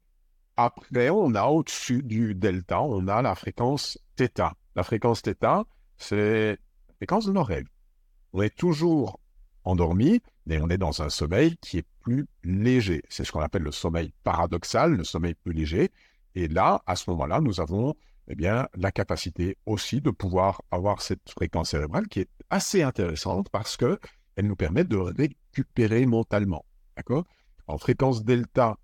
Après, 0.56 1.10
on 1.10 1.34
a 1.34 1.44
au-dessus 1.44 2.02
du 2.02 2.34
delta, 2.34 2.82
on 2.82 3.08
a 3.08 3.22
la 3.22 3.34
fréquence 3.34 3.98
θ. 4.18 4.54
La 4.74 4.82
fréquence 4.82 5.22
θ, 5.22 5.64
c'est 5.96 6.50
la 6.88 6.94
fréquence 6.96 7.26
de 7.26 7.32
nos 7.32 7.42
rêves. 7.42 7.68
On 8.32 8.42
est 8.42 8.54
toujours 8.54 9.20
endormi, 9.64 10.20
mais 10.46 10.60
on 10.60 10.68
est 10.68 10.78
dans 10.78 11.02
un 11.02 11.10
sommeil 11.10 11.56
qui 11.58 11.78
est 11.78 11.86
plus 12.00 12.26
léger. 12.44 13.02
C'est 13.08 13.24
ce 13.24 13.32
qu'on 13.32 13.40
appelle 13.40 13.62
le 13.62 13.72
sommeil 13.72 14.12
paradoxal, 14.22 14.94
le 14.94 15.04
sommeil 15.04 15.34
plus 15.34 15.52
léger. 15.52 15.90
Et 16.34 16.48
là, 16.48 16.82
à 16.86 16.96
ce 16.96 17.10
moment-là, 17.10 17.40
nous 17.40 17.60
avons 17.60 17.94
eh 18.28 18.34
bien, 18.36 18.68
la 18.74 18.92
capacité 18.92 19.56
aussi 19.66 20.00
de 20.00 20.10
pouvoir 20.10 20.62
avoir 20.70 21.02
cette 21.02 21.28
fréquence 21.30 21.70
cérébrale 21.70 22.06
qui 22.06 22.20
est 22.20 22.28
assez 22.48 22.82
intéressante 22.82 23.48
parce 23.50 23.76
que 23.76 23.98
elle 24.36 24.46
nous 24.46 24.56
permet 24.56 24.84
de 24.84 24.96
récupérer 24.96 26.06
mentalement. 26.06 26.64
En 27.66 27.78
fréquence 27.78 28.24
delta, 28.24 28.78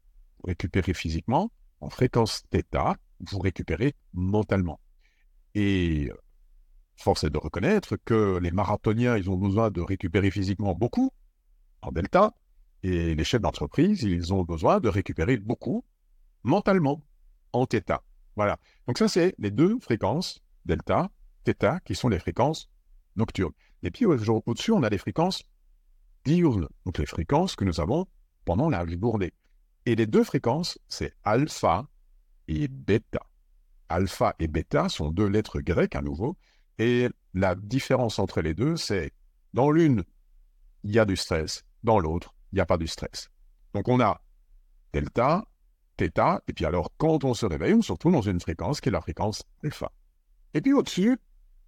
récupérez 0.45 0.93
physiquement. 0.93 1.51
En 1.79 1.89
fréquence 1.89 2.43
θ, 2.51 2.95
vous 3.19 3.39
récupérez 3.39 3.95
mentalement. 4.13 4.79
Et 5.55 6.11
force 6.95 7.23
est 7.23 7.29
de 7.29 7.37
reconnaître 7.37 7.97
que 8.05 8.37
les 8.41 8.51
marathoniens, 8.51 9.17
ils 9.17 9.29
ont 9.29 9.37
besoin 9.37 9.71
de 9.71 9.81
récupérer 9.81 10.31
physiquement 10.31 10.75
beaucoup 10.75 11.11
en 11.81 11.91
delta, 11.91 12.33
et 12.83 13.15
les 13.15 13.23
chefs 13.23 13.41
d'entreprise, 13.41 14.03
ils 14.03 14.33
ont 14.33 14.43
besoin 14.43 14.79
de 14.79 14.89
récupérer 14.89 15.37
beaucoup 15.37 15.83
mentalement 16.43 17.03
en 17.53 17.65
θ. 17.65 17.99
Voilà. 18.35 18.57
Donc 18.87 18.97
ça, 18.97 19.07
c'est 19.07 19.35
les 19.37 19.51
deux 19.51 19.79
fréquences, 19.79 20.41
delta, 20.65 21.11
θ, 21.45 21.79
qui 21.85 21.95
sont 21.95 22.09
les 22.09 22.19
fréquences 22.19 22.69
nocturnes. 23.15 23.53
Et 23.83 23.91
puis 23.91 24.05
au-dessus, 24.05 24.71
on 24.71 24.83
a 24.83 24.89
les 24.89 24.97
fréquences 24.97 25.43
diurnes, 26.23 26.67
donc 26.85 26.97
les 26.97 27.05
fréquences 27.05 27.55
que 27.55 27.65
nous 27.65 27.79
avons 27.79 28.07
pendant 28.45 28.69
la 28.69 28.85
journée. 28.85 29.33
Et 29.86 29.94
les 29.94 30.06
deux 30.06 30.24
fréquences, 30.24 30.78
c'est 30.88 31.14
alpha 31.22 31.86
et 32.48 32.66
bêta. 32.66 33.20
Alpha 33.88 34.34
et 34.40 34.48
bêta 34.48 34.88
sont 34.88 35.10
deux 35.10 35.28
lettres 35.28 35.60
grecques 35.60 35.94
à 35.94 36.02
nouveau, 36.02 36.36
et 36.78 37.08
la 37.34 37.54
différence 37.54 38.18
entre 38.18 38.40
les 38.40 38.52
deux, 38.52 38.76
c'est 38.76 39.12
dans 39.54 39.70
l'une, 39.70 40.04
il 40.82 40.90
y 40.90 40.98
a 40.98 41.04
du 41.04 41.16
stress, 41.16 41.64
dans 41.84 42.00
l'autre, 42.00 42.34
il 42.52 42.56
n'y 42.56 42.60
a 42.60 42.66
pas 42.66 42.78
du 42.78 42.88
stress. 42.88 43.30
Donc 43.74 43.88
on 43.88 44.00
a 44.00 44.20
delta, 44.92 45.46
θ, 45.98 46.40
et 46.48 46.52
puis 46.52 46.64
alors 46.64 46.92
quand 46.98 47.22
on 47.24 47.32
se 47.32 47.46
réveille, 47.46 47.74
on 47.74 47.82
se 47.82 47.92
retrouve 47.92 48.12
dans 48.12 48.22
une 48.22 48.40
fréquence 48.40 48.80
qui 48.80 48.88
est 48.88 48.92
la 48.92 49.00
fréquence 49.00 49.44
alpha. 49.62 49.92
Et 50.52 50.60
puis 50.60 50.72
au-dessus, 50.72 51.18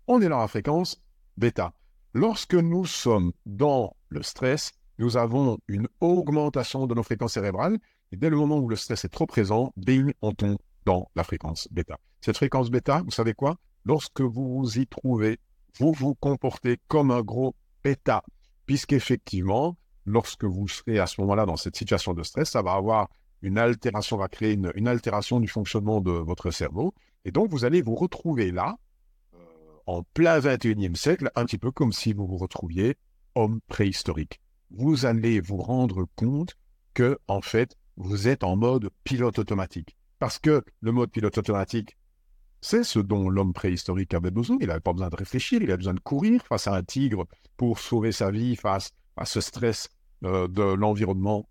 on 0.08 0.20
est 0.20 0.28
dans 0.28 0.40
la 0.40 0.48
fréquence 0.48 1.00
bêta. 1.36 1.72
Lorsque 2.14 2.54
nous 2.54 2.84
sommes 2.84 3.32
dans 3.46 3.94
le 4.08 4.22
stress, 4.22 4.72
nous 4.98 5.16
avons 5.16 5.58
une 5.68 5.88
augmentation 6.00 6.86
de 6.86 6.94
nos 6.94 7.02
fréquences 7.02 7.34
cérébrales, 7.34 7.78
et 8.12 8.16
dès 8.16 8.30
le 8.30 8.36
moment 8.36 8.58
où 8.58 8.68
le 8.68 8.76
stress 8.76 9.04
est 9.04 9.08
trop 9.08 9.26
présent, 9.26 9.72
bing, 9.76 10.12
on 10.22 10.32
tombe 10.32 10.58
dans 10.84 11.10
la 11.14 11.24
fréquence 11.24 11.68
bêta. 11.70 11.98
Cette 12.20 12.36
fréquence 12.36 12.70
bêta, 12.70 13.02
vous 13.02 13.10
savez 13.10 13.34
quoi? 13.34 13.56
Lorsque 13.84 14.20
vous 14.20 14.58
vous 14.58 14.78
y 14.78 14.86
trouvez, 14.86 15.38
vous 15.78 15.92
vous 15.92 16.14
comportez 16.14 16.78
comme 16.88 17.10
un 17.10 17.22
gros 17.22 17.54
bêta, 17.84 18.22
puisqu'effectivement, 18.66 19.76
lorsque 20.06 20.44
vous 20.44 20.66
serez 20.68 20.98
à 20.98 21.06
ce 21.06 21.20
moment-là 21.20 21.46
dans 21.46 21.56
cette 21.56 21.76
situation 21.76 22.14
de 22.14 22.22
stress, 22.22 22.50
ça 22.50 22.62
va 22.62 22.72
avoir 22.72 23.08
une 23.42 23.58
altération, 23.58 24.16
va 24.16 24.28
créer 24.28 24.54
une, 24.54 24.88
altération 24.88 25.40
du 25.40 25.48
fonctionnement 25.48 26.00
de 26.00 26.10
votre 26.10 26.50
cerveau. 26.50 26.94
Et 27.24 27.30
donc, 27.30 27.50
vous 27.50 27.64
allez 27.64 27.82
vous 27.82 27.94
retrouver 27.94 28.50
là, 28.50 28.76
euh, 29.34 29.38
en 29.86 30.02
plein 30.02 30.40
21e 30.40 30.96
siècle, 30.96 31.30
un 31.34 31.44
petit 31.44 31.58
peu 31.58 31.70
comme 31.70 31.92
si 31.92 32.12
vous 32.12 32.26
vous 32.26 32.38
retrouviez 32.38 32.96
homme 33.34 33.60
préhistorique. 33.68 34.40
Vous 34.70 35.06
allez 35.06 35.40
vous 35.40 35.58
rendre 35.58 36.06
compte 36.16 36.56
que, 36.94 37.18
en 37.28 37.40
fait, 37.40 37.76
vous 37.98 38.28
êtes 38.28 38.44
en 38.44 38.56
mode 38.56 38.88
pilote 39.04 39.38
automatique. 39.38 39.96
Parce 40.18 40.38
que 40.38 40.64
le 40.80 40.92
mode 40.92 41.10
pilote 41.10 41.36
automatique, 41.36 41.98
c'est 42.60 42.82
ce 42.82 42.98
dont 42.98 43.28
l'homme 43.28 43.52
préhistorique 43.52 44.14
avait 44.14 44.30
besoin. 44.30 44.56
Il 44.60 44.68
n'avait 44.68 44.80
pas 44.80 44.92
besoin 44.92 45.10
de 45.10 45.16
réfléchir, 45.16 45.60
il 45.62 45.68
avait 45.68 45.76
besoin 45.76 45.94
de 45.94 46.00
courir 46.00 46.42
face 46.46 46.66
à 46.66 46.74
un 46.74 46.82
tigre 46.82 47.26
pour 47.56 47.78
sauver 47.78 48.12
sa 48.12 48.30
vie, 48.30 48.56
face 48.56 48.90
à 49.16 49.26
ce 49.26 49.40
stress 49.40 49.90
euh, 50.24 50.48
de 50.48 50.62
l'environnement 50.62 51.46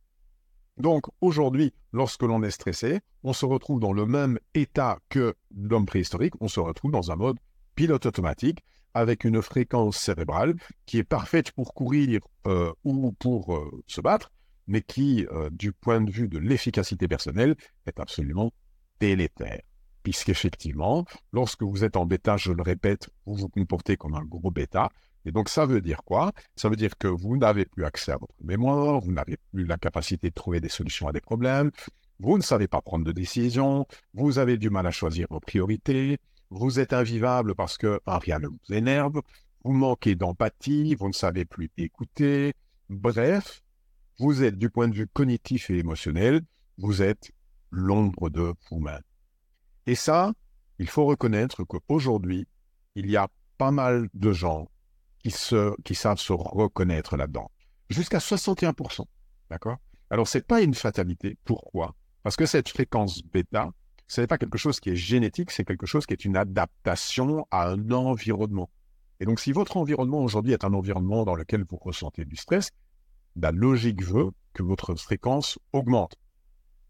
donc 0.78 1.06
aujourd'hui, 1.22 1.74
lorsque 1.92 2.22
l'on 2.24 2.44
est 2.44 2.52
stressé, 2.52 3.00
on 3.24 3.34
se 3.34 3.46
retrouve 3.46 3.80
dans 3.80 3.94
le 3.94 4.06
même 4.06 4.40
état 4.54 5.00
que 5.10 5.36
l'homme 5.56 5.88
préhistorique, 5.88 6.36
on 6.40 6.48
se 6.48 6.60
retrouve 6.60 6.92
dans 6.92 7.12
un 7.12 7.16
mode 7.16 7.38
pilote 7.76 8.06
automatique 8.06 8.60
avec 8.94 9.24
une 9.24 9.42
fréquence 9.42 9.98
cérébrale 9.98 10.56
qui 10.86 11.00
est 11.00 11.04
parfaite 11.04 11.52
pour 11.52 11.74
courir 11.74 12.22
euh, 12.46 12.72
ou 12.84 13.12
pour 13.14 13.56
euh, 13.56 13.84
se 13.88 14.02
battre, 14.02 14.32
mais 14.68 14.82
qui, 14.82 15.26
euh, 15.32 15.50
du 15.52 15.72
point 15.72 16.02
de 16.02 16.12
vue 16.12 16.28
de 16.28 16.38
l'efficacité 16.38 17.08
personnelle, 17.08 17.56
est 17.86 18.00
absolument 18.00 18.52
délétère. 19.00 19.62
Puisqu'effectivement, 20.04 21.06
lorsque 21.34 21.64
vous 21.64 21.84
êtes 21.84 21.98
en 21.98 22.06
bêta, 22.06 22.38
je 22.38 22.52
le 22.52 22.62
répète, 22.62 23.10
vous 23.26 23.36
vous 23.36 23.50
comportez 23.50 23.98
comme 23.98 24.16
un 24.16 24.24
gros 24.24 24.52
bêta, 24.52 24.90
et 25.28 25.32
donc, 25.32 25.50
ça 25.50 25.66
veut 25.66 25.82
dire 25.82 26.04
quoi? 26.06 26.32
Ça 26.56 26.70
veut 26.70 26.78
dire 26.78 26.98
que 26.98 27.10
vous 27.10 27.36
n'avez 27.36 27.66
plus 27.66 27.84
accès 27.84 28.14
à 28.14 28.18
votre 28.18 28.34
mémoire, 28.42 29.02
vous 29.02 29.12
n'avez 29.12 29.36
plus 29.52 29.66
la 29.66 29.78
capacité 29.78 30.30
de 30.30 30.34
trouver 30.34 30.62
des 30.62 30.70
solutions 30.70 31.10
à 31.10 31.12
des 31.12 31.20
problèmes, 31.20 31.70
vous 32.20 32.38
ne 32.38 32.44
savez 32.44 32.70
pas 32.70 32.82
prendre 32.82 33.04
de 33.04 33.12
décision, 33.12 33.86
vous 34.14 34.40
avez 34.40 34.58
du 34.58 34.70
mal 34.70 34.88
à 34.88 34.92
choisir 34.92 35.28
vos 35.30 35.42
priorités, 35.42 36.18
vous 36.50 36.80
êtes 36.80 36.94
invivable 36.94 37.56
parce 37.56 37.78
que 37.78 38.00
rien 38.08 38.40
ne 38.40 38.48
vous 38.48 38.74
énerve, 38.74 39.22
vous 39.66 39.74
manquez 39.74 40.16
d'empathie, 40.16 40.96
vous 40.96 41.10
ne 41.10 41.14
savez 41.14 41.44
plus 41.44 41.70
écouter. 41.78 42.54
Bref, 42.90 43.62
vous 44.20 44.44
êtes 44.44 44.58
du 44.58 44.70
point 44.70 44.88
de 44.88 44.96
vue 44.96 45.08
cognitif 45.08 45.70
et 45.70 45.78
émotionnel, 45.78 46.42
vous 46.78 47.02
êtes 47.02 47.32
l'ombre 47.72 48.30
de 48.30 48.54
vous-même. 48.70 49.02
Et 49.86 49.96
ça, 49.96 50.34
il 50.80 50.90
faut 50.90 51.06
reconnaître 51.06 51.64
qu'aujourd'hui, 51.64 52.48
il 52.96 53.10
y 53.10 53.18
a 53.18 53.28
pas 53.58 53.72
mal 53.72 54.08
de 54.14 54.32
gens 54.32 54.68
qui, 55.24 55.32
savent 55.32 56.20
se 56.20 56.34
reconnaître 56.34 57.18
là-dedans. 57.18 57.52
Jusqu'à 57.90 58.20
61%. 58.20 59.06
D'accord? 59.50 59.78
Alors, 60.10 60.28
ce 60.28 60.38
n'est 60.38 60.44
pas 60.44 60.62
une 60.62 60.74
fatalité. 60.74 61.38
Pourquoi? 61.44 61.96
Parce 62.24 62.36
que 62.36 62.46
cette 62.46 62.70
fréquence 62.70 63.22
bêta, 63.24 63.72
ce 64.08 64.22
n'est 64.22 64.28
pas 64.28 64.38
quelque 64.38 64.58
chose 64.58 64.80
qui 64.80 64.90
est 64.90 64.96
génétique, 64.96 65.52
c'est 65.52 65.66
quelque 65.66 65.86
chose 65.86 66.06
qui 66.06 66.14
est 66.14 66.26
une 66.26 66.38
adaptation 66.38 67.46
à 67.52 67.70
un 67.70 67.92
environnement. 67.92 68.70
Et 69.20 69.26
donc, 69.26 69.40
si 69.40 69.52
votre 69.52 69.78
environnement 69.78 70.24
aujourd'hui 70.24 70.54
est 70.54 70.64
un 70.64 70.74
environnement 70.74 71.26
dans 71.26 71.36
lequel 71.36 71.66
vous 71.70 71.78
ressentez 71.78 72.24
du 72.24 72.36
stress, 72.36 72.72
la 73.39 73.52
logique 73.52 74.04
veut 74.04 74.32
que 74.54 74.63
votre 74.63 74.95
fréquence 74.95 75.60
augmente. 75.71 76.15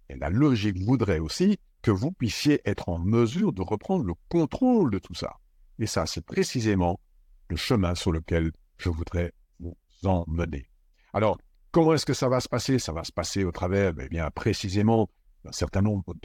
Et 0.10 0.15
la 0.15 0.29
logique 0.29 0.79
voudrait 0.79 1.19
aussi 1.19 1.60
que 1.81 1.91
vous 1.91 2.12
puissiez 2.12 2.62
être 2.65 2.89
en 2.89 2.99
mesure 2.99 3.51
de 3.51 3.62
reprendre 3.62 4.05
le 4.05 4.13
contrôle 4.29 4.91
de 4.91 4.99
tout 4.99 5.13
ça. 5.13 5.38
Et 5.79 5.86
ça, 5.86 6.05
c'est 6.05 6.25
précisément 6.25 6.99
le 7.49 7.57
chemin 7.57 7.95
sur 7.95 8.12
lequel 8.12 8.51
je 8.77 8.89
voudrais 8.89 9.33
vous 9.60 9.75
emmener. 10.05 10.69
Alors, 11.13 11.38
comment 11.71 11.93
est-ce 11.93 12.05
que 12.05 12.13
ça 12.13 12.29
va 12.29 12.39
se 12.39 12.49
passer? 12.49 12.79
Ça 12.79 12.93
va 12.93 13.03
se 13.03 13.12
passer 13.12 13.43
au 13.43 13.51
travers, 13.51 13.93
eh 13.99 14.10
bien, 14.10 14.29
précisément, 14.31 15.10
d'un 15.43 15.51
certain 15.51 15.81
nombre 15.81 16.15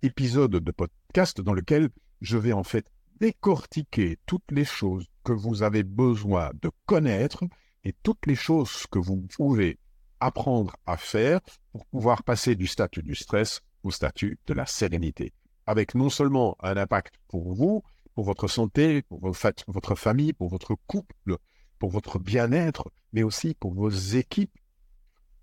d'épisodes 0.00 0.50
de 0.50 0.70
podcast 0.70 1.40
dans 1.40 1.54
lesquels 1.54 1.90
je 2.20 2.38
vais 2.38 2.52
en 2.52 2.64
fait 2.64 2.86
décortiquer 3.20 4.18
toutes 4.26 4.50
les 4.50 4.64
choses 4.64 5.06
que 5.24 5.32
vous 5.32 5.62
avez 5.62 5.82
besoin 5.82 6.50
de 6.60 6.70
connaître 6.86 7.44
et 7.84 7.94
toutes 8.02 8.26
les 8.26 8.34
choses 8.34 8.86
que 8.90 8.98
vous 8.98 9.26
pouvez 9.36 9.78
apprendre 10.20 10.76
à 10.86 10.96
faire 10.96 11.40
pour 11.72 11.84
pouvoir 11.86 12.22
passer 12.22 12.54
du 12.54 12.66
statut 12.66 13.02
du 13.02 13.14
stress 13.14 13.60
au 13.82 13.90
statut 13.90 14.38
de 14.46 14.54
la 14.54 14.66
sérénité, 14.66 15.32
avec 15.66 15.94
non 15.94 16.10
seulement 16.10 16.56
un 16.60 16.76
impact 16.76 17.14
pour 17.28 17.52
vous, 17.54 17.82
pour 18.14 18.24
votre 18.24 18.46
santé, 18.46 19.02
pour 19.02 19.20
votre 19.20 19.94
famille, 19.94 20.32
pour 20.32 20.48
votre 20.48 20.76
couple, 20.86 21.36
pour 21.78 21.90
votre 21.90 22.18
bien-être, 22.18 22.92
mais 23.12 23.22
aussi 23.22 23.54
pour 23.54 23.74
vos 23.74 23.90
équipes 23.90 24.56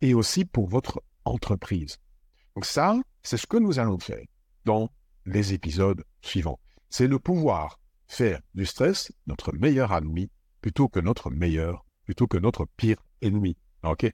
et 0.02 0.14
aussi 0.14 0.46
pour 0.46 0.70
votre 0.70 1.04
entreprise. 1.26 1.98
Donc 2.56 2.66
ça, 2.66 2.96
c'est 3.24 3.38
ce 3.38 3.48
que 3.48 3.58
nous 3.58 3.80
allons 3.80 4.00
faire 4.00 4.26
dans 4.66 4.90
les 5.26 5.54
épisodes 5.54 6.04
suivants. 6.22 6.60
C'est 6.90 7.08
le 7.08 7.20
pouvoir 7.20 7.80
faire 8.08 8.40
du 8.56 8.66
stress 8.66 9.12
notre 9.28 9.52
meilleur 9.54 9.92
ami 9.92 10.32
plutôt 10.62 10.88
que 10.88 11.00
notre 11.00 11.30
meilleur, 11.30 11.86
plutôt 12.10 12.26
que 12.26 12.40
notre 12.40 12.66
pire 12.76 12.98
ennemi. 13.22 13.56
OK? 13.84 14.12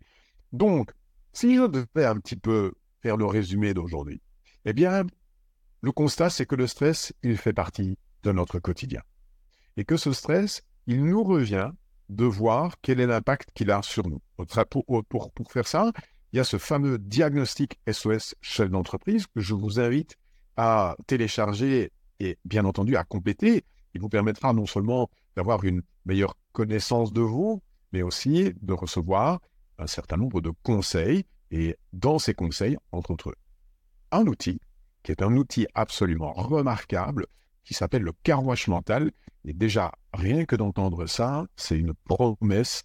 Donc, 0.51 0.91
si 1.31 1.55
je 1.55 1.65
devais 1.65 2.05
un 2.05 2.17
petit 2.17 2.35
peu 2.35 2.73
faire 3.01 3.15
le 3.15 3.25
résumé 3.25 3.73
d'aujourd'hui, 3.73 4.21
eh 4.65 4.73
bien, 4.73 5.05
le 5.79 5.91
constat, 5.93 6.29
c'est 6.29 6.45
que 6.45 6.55
le 6.55 6.67
stress, 6.67 7.13
il 7.23 7.37
fait 7.37 7.53
partie 7.53 7.97
de 8.23 8.33
notre 8.33 8.59
quotidien. 8.59 9.01
Et 9.77 9.85
que 9.85 9.95
ce 9.95 10.11
stress, 10.11 10.61
il 10.87 11.05
nous 11.05 11.23
revient 11.23 11.71
de 12.09 12.25
voir 12.25 12.75
quel 12.81 12.99
est 12.99 13.07
l'impact 13.07 13.51
qu'il 13.53 13.71
a 13.71 13.81
sur 13.81 14.05
nous. 14.09 14.21
Pour, 14.35 15.05
pour, 15.07 15.31
pour, 15.31 15.51
faire 15.53 15.65
ça, 15.65 15.93
il 16.33 16.35
y 16.35 16.39
a 16.41 16.43
ce 16.43 16.57
fameux 16.57 16.97
diagnostic 16.97 17.79
SOS 17.89 18.35
chef 18.41 18.69
d'entreprise 18.69 19.25
que 19.27 19.39
je 19.39 19.53
vous 19.53 19.79
invite 19.79 20.17
à 20.57 20.97
télécharger 21.07 21.93
et 22.19 22.37
bien 22.43 22.65
entendu 22.65 22.97
à 22.97 23.05
compléter. 23.05 23.63
Il 23.93 24.01
vous 24.01 24.09
permettra 24.09 24.51
non 24.51 24.65
seulement 24.65 25.09
d'avoir 25.37 25.63
une 25.63 25.81
meilleure 26.03 26.35
connaissance 26.51 27.13
de 27.13 27.21
vous, 27.21 27.61
mais 27.95 28.01
aussi 28.01 28.51
de 28.61 28.73
recevoir 28.73 29.39
un 29.77 29.87
certain 29.87 30.17
nombre 30.17 30.41
de 30.41 30.51
conseils 30.63 31.23
et 31.49 31.77
dans 31.93 32.19
ces 32.19 32.33
conseils, 32.33 32.75
entre 32.91 33.11
autres, 33.11 33.33
un 34.11 34.27
outil 34.27 34.59
qui 35.01 35.13
est 35.13 35.21
un 35.21 35.37
outil 35.37 35.65
absolument 35.75 36.33
remarquable 36.33 37.25
qui 37.63 37.73
s'appelle 37.73 38.01
le 38.01 38.11
carwash 38.23 38.67
mental. 38.67 39.11
Et 39.45 39.53
déjà, 39.53 39.93
rien 40.11 40.43
que 40.43 40.57
d'entendre 40.57 41.05
ça, 41.05 41.47
c'est 41.55 41.77
une 41.77 41.93
promesse 41.93 42.83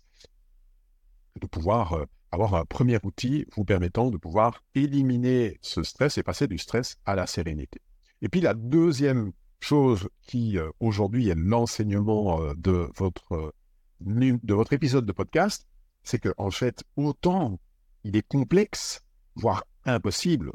de 1.41 1.47
pouvoir 1.49 1.95
euh, 1.95 2.05
avoir 2.31 2.55
un 2.55 2.65
premier 2.65 2.99
outil 3.03 3.47
vous 3.57 3.65
permettant 3.65 4.11
de 4.11 4.17
pouvoir 4.17 4.63
éliminer 4.77 5.59
ce 5.61 5.83
stress 5.83 6.19
et 6.19 6.23
passer 6.23 6.47
du 6.47 6.59
stress 6.59 6.99
à 7.05 7.17
la 7.17 7.27
sérénité. 7.27 7.81
Et 8.23 8.29
puis 8.29 8.41
la 8.41 8.55
deuxième 8.55 9.33
chose 9.59 10.09
qui 10.23 10.57
euh, 10.57 10.71
aujourd'hui 10.79 11.31
est 11.31 11.35
l'enseignement 11.35 12.43
euh, 12.43 12.55
de 12.57 12.89
votre 12.97 13.53
de 14.01 14.55
votre 14.55 14.73
épisode 14.73 15.07
de 15.07 15.13
podcast, 15.13 15.67
c'est 16.03 16.19
que 16.19 16.33
en 16.39 16.51
fait 16.51 16.83
autant 16.97 17.61
il 18.05 18.17
est 18.17 18.27
complexe, 18.27 19.05
voire 19.35 19.65
impossible, 19.85 20.53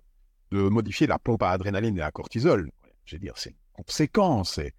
de 0.52 0.70
modifier 0.70 1.08
la 1.08 1.20
pompe 1.20 1.44
à 1.44 1.52
adrénaline 1.52 1.98
et 1.98 2.02
à 2.02 2.12
cortisol. 2.12 2.72
Je 3.06 3.16
veux 3.16 3.20
dire, 3.20 3.38
c'est 3.38 3.56
conséquent, 3.74 4.44
c'est 4.44 4.74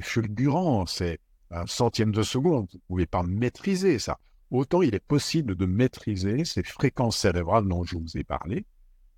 fulgurant, 0.00 0.86
c'est 0.86 1.18
un 1.50 1.66
centième 1.66 2.12
de 2.12 2.22
seconde. 2.22 2.68
Vous 2.70 2.78
ne 2.78 2.82
pouvez 2.88 3.06
pas 3.06 3.22
maîtriser 3.22 3.98
ça. 3.98 4.18
Autant 4.50 4.82
il 4.82 4.94
est 4.94 5.04
possible 5.04 5.56
de 5.56 5.66
maîtriser 5.66 6.44
ces 6.44 6.62
fréquences 6.62 7.16
cérébrales 7.16 7.66
dont 7.66 7.84
je 7.84 7.96
vous 7.96 8.16
ai 8.16 8.24
parlé. 8.24 8.66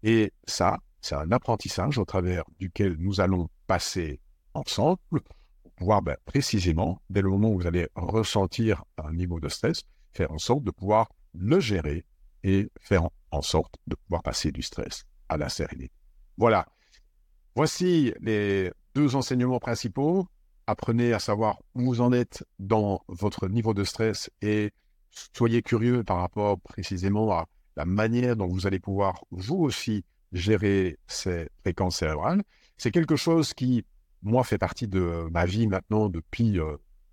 Et 0.02 0.32
ça, 0.46 0.78
c'est 1.00 1.14
un 1.14 1.32
apprentissage 1.32 1.98
au 1.98 2.04
travers 2.04 2.44
duquel 2.58 2.96
nous 2.98 3.20
allons 3.20 3.48
passer 3.66 4.20
ensemble 4.54 5.20
pouvoir 5.76 6.02
ben, 6.02 6.16
précisément, 6.24 7.00
dès 7.10 7.22
le 7.22 7.30
moment 7.30 7.50
où 7.50 7.60
vous 7.60 7.66
allez 7.66 7.88
ressentir 7.94 8.84
un 8.98 9.12
niveau 9.12 9.40
de 9.40 9.48
stress, 9.48 9.82
faire 10.12 10.30
en 10.30 10.38
sorte 10.38 10.64
de 10.64 10.70
pouvoir 10.70 11.10
le 11.34 11.60
gérer 11.60 12.04
et 12.42 12.70
faire 12.80 13.08
en 13.30 13.42
sorte 13.42 13.74
de 13.86 13.96
pouvoir 13.96 14.22
passer 14.22 14.52
du 14.52 14.62
stress 14.62 15.04
à 15.28 15.36
la 15.36 15.48
sérénité. 15.48 15.92
Voilà. 16.36 16.66
Voici 17.56 18.12
les 18.20 18.72
deux 18.94 19.16
enseignements 19.16 19.60
principaux. 19.60 20.26
Apprenez 20.66 21.12
à 21.12 21.18
savoir 21.18 21.58
où 21.74 21.82
vous 21.82 22.00
en 22.00 22.12
êtes 22.12 22.44
dans 22.58 23.02
votre 23.08 23.48
niveau 23.48 23.74
de 23.74 23.84
stress 23.84 24.30
et 24.40 24.72
soyez 25.10 25.62
curieux 25.62 26.02
par 26.04 26.18
rapport 26.18 26.58
précisément 26.60 27.32
à 27.32 27.46
la 27.76 27.84
manière 27.84 28.36
dont 28.36 28.46
vous 28.46 28.66
allez 28.66 28.80
pouvoir 28.80 29.24
vous 29.30 29.56
aussi 29.56 30.04
gérer 30.32 30.98
ces 31.06 31.48
fréquences 31.60 31.98
cérébrales. 31.98 32.42
C'est 32.76 32.90
quelque 32.90 33.16
chose 33.16 33.54
qui, 33.54 33.84
moi, 34.24 34.42
fait 34.42 34.58
partie 34.58 34.88
de 34.88 35.28
ma 35.30 35.44
vie 35.44 35.66
maintenant 35.66 36.08
depuis 36.08 36.58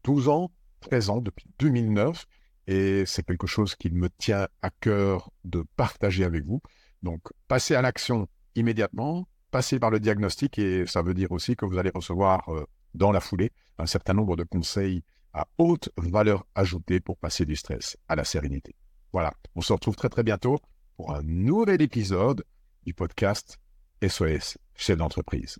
12 0.04 0.28
euh, 0.28 0.32
ans, 0.32 0.52
13 0.80 1.10
ans, 1.10 1.22
depuis 1.22 1.46
2009. 1.60 2.26
Et 2.68 3.06
c'est 3.06 3.24
quelque 3.24 3.48
chose 3.48 3.76
qui 3.76 3.92
me 3.92 4.10
tient 4.10 4.48
à 4.62 4.70
cœur 4.70 5.30
de 5.44 5.66
partager 5.76 6.24
avec 6.24 6.46
vous. 6.46 6.62
Donc, 7.04 7.22
passez 7.48 7.76
à 7.76 7.82
l'action 7.82 8.28
immédiatement, 8.56 9.28
passez 9.52 9.80
par 9.80 9.90
le 9.90 10.00
diagnostic 10.00 10.58
et 10.58 10.86
ça 10.86 11.02
veut 11.02 11.14
dire 11.14 11.32
aussi 11.32 11.56
que 11.56 11.66
vous 11.66 11.78
allez 11.78 11.92
recevoir 11.94 12.48
euh, 12.50 12.66
dans 12.94 13.12
la 13.12 13.20
foulée 13.20 13.52
un 13.78 13.86
certain 13.86 14.14
nombre 14.14 14.36
de 14.36 14.44
conseils 14.44 15.04
à 15.34 15.48
haute 15.58 15.90
valeur 15.98 16.46
ajoutée 16.56 17.00
pour 17.00 17.18
passer 17.18 17.46
du 17.46 17.56
stress 17.56 17.98
à 18.08 18.16
la 18.16 18.24
sérénité. 18.24 18.76
Voilà, 19.12 19.34
on 19.56 19.62
se 19.62 19.74
retrouve 19.74 19.96
très 19.96 20.10
très 20.10 20.24
bientôt 20.24 20.60
pour 20.96 21.14
un 21.14 21.24
nouvel 21.24 21.82
épisode 21.82 22.44
du 22.86 22.94
podcast 22.94 23.58
SOS 24.02 24.58
chef 24.76 24.98
d'entreprise. 24.98 25.60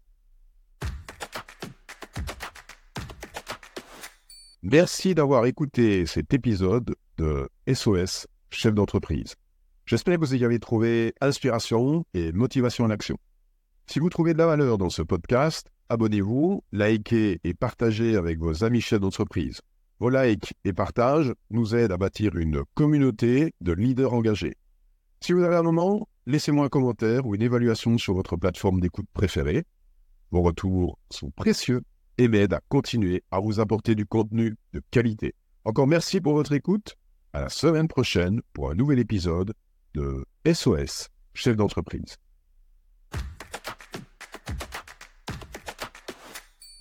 Merci 4.64 5.16
d'avoir 5.16 5.48
écouté 5.48 6.06
cet 6.06 6.36
épisode 6.36 6.96
de 7.18 7.50
SOS 7.68 8.28
chef 8.52 8.76
d'entreprise. 8.76 9.34
J'espère 9.88 10.20
que 10.20 10.20
vous 10.20 10.36
y 10.36 10.46
avez 10.46 10.60
trouvé 10.60 11.16
inspiration 11.20 12.06
et 12.14 12.32
motivation 12.32 12.86
en 12.86 12.92
action. 12.92 13.18
Si 13.88 13.98
vous 13.98 14.12
trouvez 14.12 14.34
de 14.34 14.38
la 14.38 14.46
valeur 14.46 14.78
dans 14.78 14.92
ce 14.92 15.02
podcast, 15.02 15.72
abonnez-vous, 15.90 16.64
likez 16.74 17.40
et 17.44 17.56
partagez 17.56 18.16
avec 18.16 18.38
vos 18.38 18.64
amis 18.64 18.82
chefs 18.82 19.00
d'entreprise. 19.00 19.62
Vos 20.00 20.12
likes 20.12 20.54
et 20.64 20.74
partages 20.74 21.34
nous 21.50 21.74
aident 21.74 21.94
à 21.94 21.98
bâtir 21.98 22.36
une 22.36 22.62
communauté 22.76 23.56
de 23.62 23.72
leaders 23.72 24.14
engagés. 24.14 24.58
Si 25.22 25.34
vous 25.34 25.42
avez 25.42 25.56
un 25.56 25.64
moment, 25.64 26.08
laissez-moi 26.28 26.68
un 26.68 26.70
commentaire 26.70 27.26
ou 27.26 27.34
une 27.34 27.42
évaluation 27.42 27.98
sur 27.98 28.14
votre 28.14 28.38
plateforme 28.38 28.80
d'écoute 28.80 29.08
préférée. 29.12 29.64
Vos 30.30 30.44
retours 30.44 31.00
sont 31.10 31.32
précieux 31.32 31.82
et 32.22 32.28
m'aident 32.28 32.54
à 32.54 32.62
continuer 32.70 33.24
à 33.32 33.40
vous 33.40 33.60
apporter 33.60 33.96
du 33.96 34.06
contenu 34.06 34.56
de 34.74 34.82
qualité. 34.92 35.34
Encore 35.66 35.88
merci 35.88 36.22
pour 36.22 36.34
votre 36.34 36.52
écoute. 36.52 36.96
À 37.34 37.42
la 37.42 37.50
semaine 37.50 37.88
prochaine 37.88 38.42
pour 38.54 38.70
un 38.70 38.76
nouvel 38.76 39.00
épisode 39.00 39.54
de 39.96 40.24
SOS, 40.46 41.10
chef 41.34 41.56
d'entreprise. 41.56 42.18